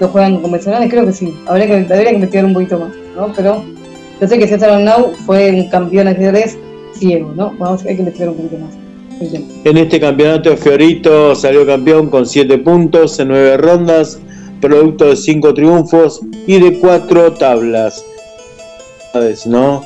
lo 0.00 0.08
juegan 0.08 0.40
convencionales, 0.42 0.90
creo 0.90 1.06
que 1.06 1.12
sí. 1.12 1.34
Habría 1.46 1.66
que, 1.66 1.74
habría 1.94 2.08
que 2.10 2.14
investigar 2.14 2.44
un 2.44 2.52
poquito 2.54 2.78
más, 2.78 2.92
¿no? 3.16 3.32
Pero 3.34 3.64
yo 4.20 4.28
sé 4.28 4.38
que 4.38 4.46
César 4.48 4.70
Arnau 4.70 5.12
fue 5.24 5.50
un 5.52 5.68
campeón 5.68 6.06
de 6.06 6.12
ajedrez 6.12 6.58
ciego, 6.94 7.32
¿no? 7.36 7.52
Vamos, 7.58 7.84
hay 7.84 7.94
que 7.94 8.00
investigar 8.02 8.30
un 8.30 8.36
poquito 8.36 8.58
más. 8.58 8.74
En 9.18 9.78
este 9.78 9.98
campeonato 9.98 10.54
Fiorito 10.58 11.34
salió 11.34 11.64
campeón 11.64 12.10
con 12.10 12.26
7 12.26 12.58
puntos 12.58 13.18
en 13.18 13.28
9 13.28 13.56
rondas, 13.56 14.18
producto 14.60 15.06
de 15.06 15.16
5 15.16 15.54
triunfos 15.54 16.20
y 16.46 16.60
de 16.60 16.78
4 16.78 17.32
tablas. 17.32 18.04
¿Sabes, 19.14 19.46
no? 19.46 19.82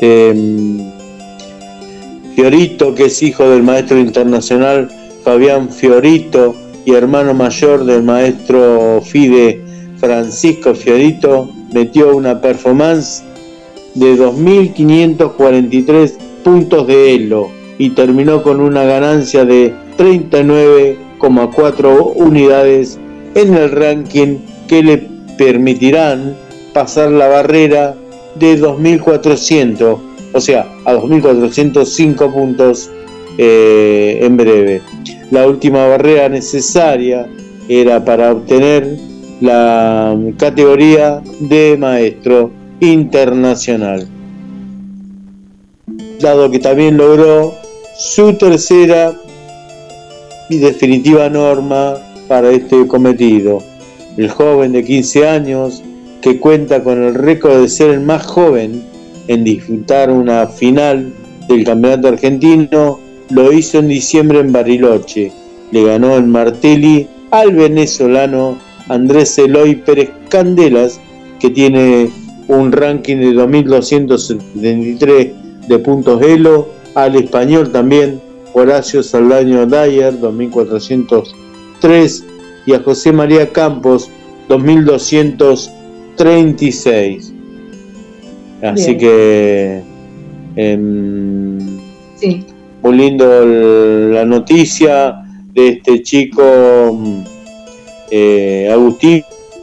Em, 0.00 0.78
Fiorito, 2.34 2.94
que 2.94 3.04
es 3.06 3.22
hijo 3.22 3.50
del 3.50 3.62
maestro 3.62 3.98
internacional 3.98 4.88
Fabián 5.24 5.70
Fiorito 5.70 6.54
y 6.86 6.94
hermano 6.94 7.34
mayor 7.34 7.84
del 7.84 8.02
maestro 8.02 9.02
FIDE 9.02 9.62
Francisco 9.98 10.74
Fiorito, 10.74 11.50
metió 11.74 12.16
una 12.16 12.40
performance 12.40 13.22
de 13.94 14.16
2.543 14.16 16.16
puntos 16.42 16.86
de 16.86 17.14
elo 17.14 17.57
y 17.78 17.90
terminó 17.90 18.42
con 18.42 18.60
una 18.60 18.82
ganancia 18.84 19.44
de 19.44 19.72
39,4 19.96 22.12
unidades 22.16 22.98
en 23.34 23.54
el 23.54 23.70
ranking 23.70 24.38
que 24.66 24.82
le 24.82 25.06
permitirán 25.38 26.34
pasar 26.72 27.12
la 27.12 27.28
barrera 27.28 27.94
de 28.34 28.60
2.400, 28.60 29.98
o 30.32 30.40
sea, 30.40 30.66
a 30.84 30.94
2.405 30.94 32.32
puntos 32.32 32.90
eh, 33.38 34.18
en 34.22 34.36
breve. 34.36 34.82
La 35.30 35.46
última 35.46 35.86
barrera 35.86 36.28
necesaria 36.28 37.28
era 37.68 38.04
para 38.04 38.32
obtener 38.32 38.98
la 39.40 40.18
categoría 40.36 41.22
de 41.40 41.76
maestro 41.78 42.50
internacional 42.80 44.08
dado 46.20 46.50
que 46.50 46.58
también 46.58 46.96
logró 46.96 47.54
su 47.98 48.32
tercera 48.34 49.12
y 50.48 50.58
definitiva 50.58 51.28
norma 51.28 51.96
para 52.28 52.52
este 52.52 52.86
cometido. 52.86 53.60
El 54.16 54.30
joven 54.30 54.70
de 54.70 54.84
15 54.84 55.26
años, 55.26 55.82
que 56.22 56.38
cuenta 56.38 56.84
con 56.84 57.02
el 57.02 57.14
récord 57.14 57.60
de 57.60 57.68
ser 57.68 57.90
el 57.90 58.00
más 58.00 58.24
joven 58.24 58.84
en 59.26 59.42
disfrutar 59.42 60.12
una 60.12 60.46
final 60.46 61.12
del 61.48 61.64
campeonato 61.64 62.06
argentino, 62.06 63.00
lo 63.30 63.52
hizo 63.52 63.80
en 63.80 63.88
diciembre 63.88 64.38
en 64.38 64.52
Bariloche. 64.52 65.32
Le 65.72 65.82
ganó 65.82 66.16
en 66.16 66.30
Martelli 66.30 67.08
al 67.32 67.52
venezolano 67.52 68.58
Andrés 68.88 69.36
Eloy 69.38 69.74
Pérez 69.74 70.10
Candelas, 70.28 71.00
que 71.40 71.50
tiene 71.50 72.10
un 72.46 72.70
ranking 72.70 73.16
de 73.16 73.32
2.273 73.32 75.32
de 75.66 75.78
puntos 75.80 76.22
Elo, 76.22 76.77
al 76.94 77.16
español 77.16 77.72
también 77.72 78.20
Horacio 78.54 79.02
Saldaño 79.02 79.66
Dyer, 79.66 80.18
2.403, 80.20 82.24
y 82.66 82.72
a 82.74 82.80
José 82.80 83.12
María 83.12 83.50
Campos, 83.52 84.10
2.236. 84.48 87.32
Así 88.62 88.94
Bien. 88.94 88.98
que 88.98 89.82
Sí, 92.16 92.44
muy 92.82 92.96
lindo 92.96 93.42
el- 93.44 94.12
la 94.14 94.24
noticia 94.24 95.14
de 95.54 95.68
este 95.68 96.02
chico 96.02 96.42
mm, 96.98 97.20
eh, 98.10 98.68
Agustín 98.72 99.22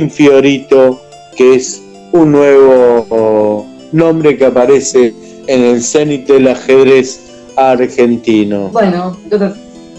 Fiorito, 0.09 1.01
que 1.35 1.55
es 1.55 1.81
un 2.13 2.31
nuevo 2.31 3.65
nombre 3.91 4.37
que 4.37 4.45
aparece 4.45 5.13
en 5.47 5.61
el 5.63 5.81
cenit 5.81 6.27
del 6.27 6.47
ajedrez 6.47 7.21
argentino. 7.55 8.69
bueno, 8.69 9.17
entonces 9.23 9.53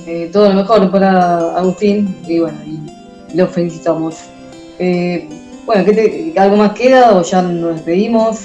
eh, 0.06 0.28
todo 0.32 0.48
lo 0.48 0.54
mejor 0.54 0.90
para 0.90 1.56
Agustín 1.56 2.14
y 2.28 2.38
bueno, 2.40 2.58
y 2.66 3.36
lo 3.36 3.46
felicitamos. 3.48 4.16
Eh, 4.78 5.26
bueno, 5.64 5.84
¿qué 5.84 5.92
te- 5.92 6.40
¿algo 6.40 6.56
más 6.56 6.72
queda 6.72 7.16
o 7.16 7.22
ya 7.22 7.42
nos 7.42 7.74
despedimos? 7.76 8.40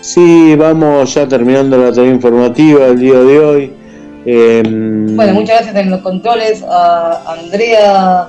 Sí, 0.00 0.56
vamos 0.56 1.14
ya 1.14 1.28
terminando 1.28 1.76
la 1.78 1.92
tarea 1.92 2.10
informativa 2.12 2.86
del 2.86 2.98
día 3.00 3.18
de 3.18 3.38
hoy. 3.38 3.72
Em, 4.24 5.14
Bueno, 5.16 5.34
muchas 5.34 5.56
gracias 5.62 5.76
en 5.76 5.90
los 5.90 6.00
controles 6.00 6.62
a 6.68 7.22
Andrea 7.38 8.28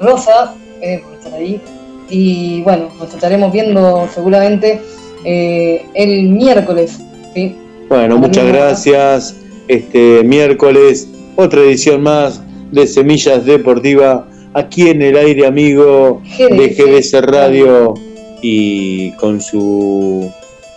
Rosa 0.00 0.54
eh, 0.80 1.00
por 1.04 1.14
estar 1.14 1.34
ahí. 1.34 1.60
Y 2.08 2.62
bueno, 2.62 2.88
nos 2.98 3.12
estaremos 3.14 3.52
viendo 3.52 4.08
seguramente 4.12 4.80
eh, 5.24 5.84
el 5.94 6.28
miércoles. 6.30 6.98
¿sí? 7.34 7.54
Bueno, 7.88 8.18
muchas 8.18 8.46
gracias. 8.46 9.36
Este 9.68 10.22
miércoles, 10.24 11.08
otra 11.36 11.60
edición 11.60 12.02
más 12.02 12.40
de 12.72 12.86
Semillas 12.86 13.44
Deportiva, 13.44 14.26
aquí 14.54 14.88
en 14.88 15.02
el 15.02 15.16
aire 15.16 15.46
amigo 15.46 16.20
de 16.38 16.68
GDS 16.68 17.20
Radio 17.22 17.94
y 18.42 19.12
con 19.12 19.40
su 19.40 20.30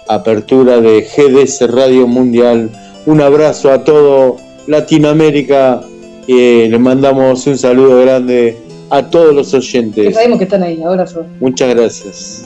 apertura 0.07 0.79
de 0.81 1.01
GDS 1.01 1.71
Radio 1.71 2.07
Mundial. 2.07 2.69
Un 3.05 3.21
abrazo 3.21 3.71
a 3.71 3.83
todo 3.83 4.37
Latinoamérica. 4.67 5.81
y 6.27 6.67
les 6.69 6.79
mandamos 6.79 7.45
un 7.47 7.57
saludo 7.57 7.99
grande 8.01 8.55
a 8.89 9.09
todos 9.09 9.33
los 9.33 9.51
Que 9.51 9.57
oyentes. 9.57 10.13
sabemos 10.13 10.37
que 10.37 10.43
están 10.45 10.63
ahí. 10.63 10.81
Abrazo. 10.83 11.25
Muchas 11.39 11.69
gracias. 11.75 12.45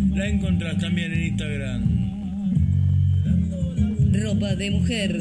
La 0.13 0.27
encontrás 0.27 0.77
también 0.77 1.13
en 1.13 1.23
Instagram. 1.23 2.01
Ropa 4.13 4.55
de 4.55 4.71
mujer. 4.71 5.17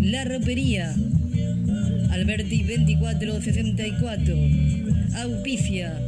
La 0.00 0.24
ropería. 0.24 0.94
Alberti 2.10 2.62
2464. 2.62 4.34
Auspicia. 5.22 5.98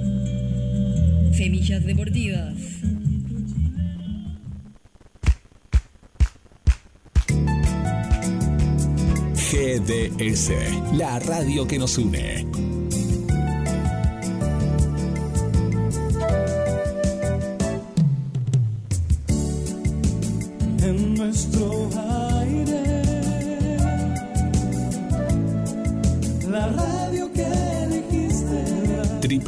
Semillas 1.32 1.84
deportivas. 1.84 2.54
GDS, 9.54 10.50
la 10.94 11.20
radio 11.20 11.66
que 11.66 11.78
nos 11.78 11.96
une. 11.98 12.73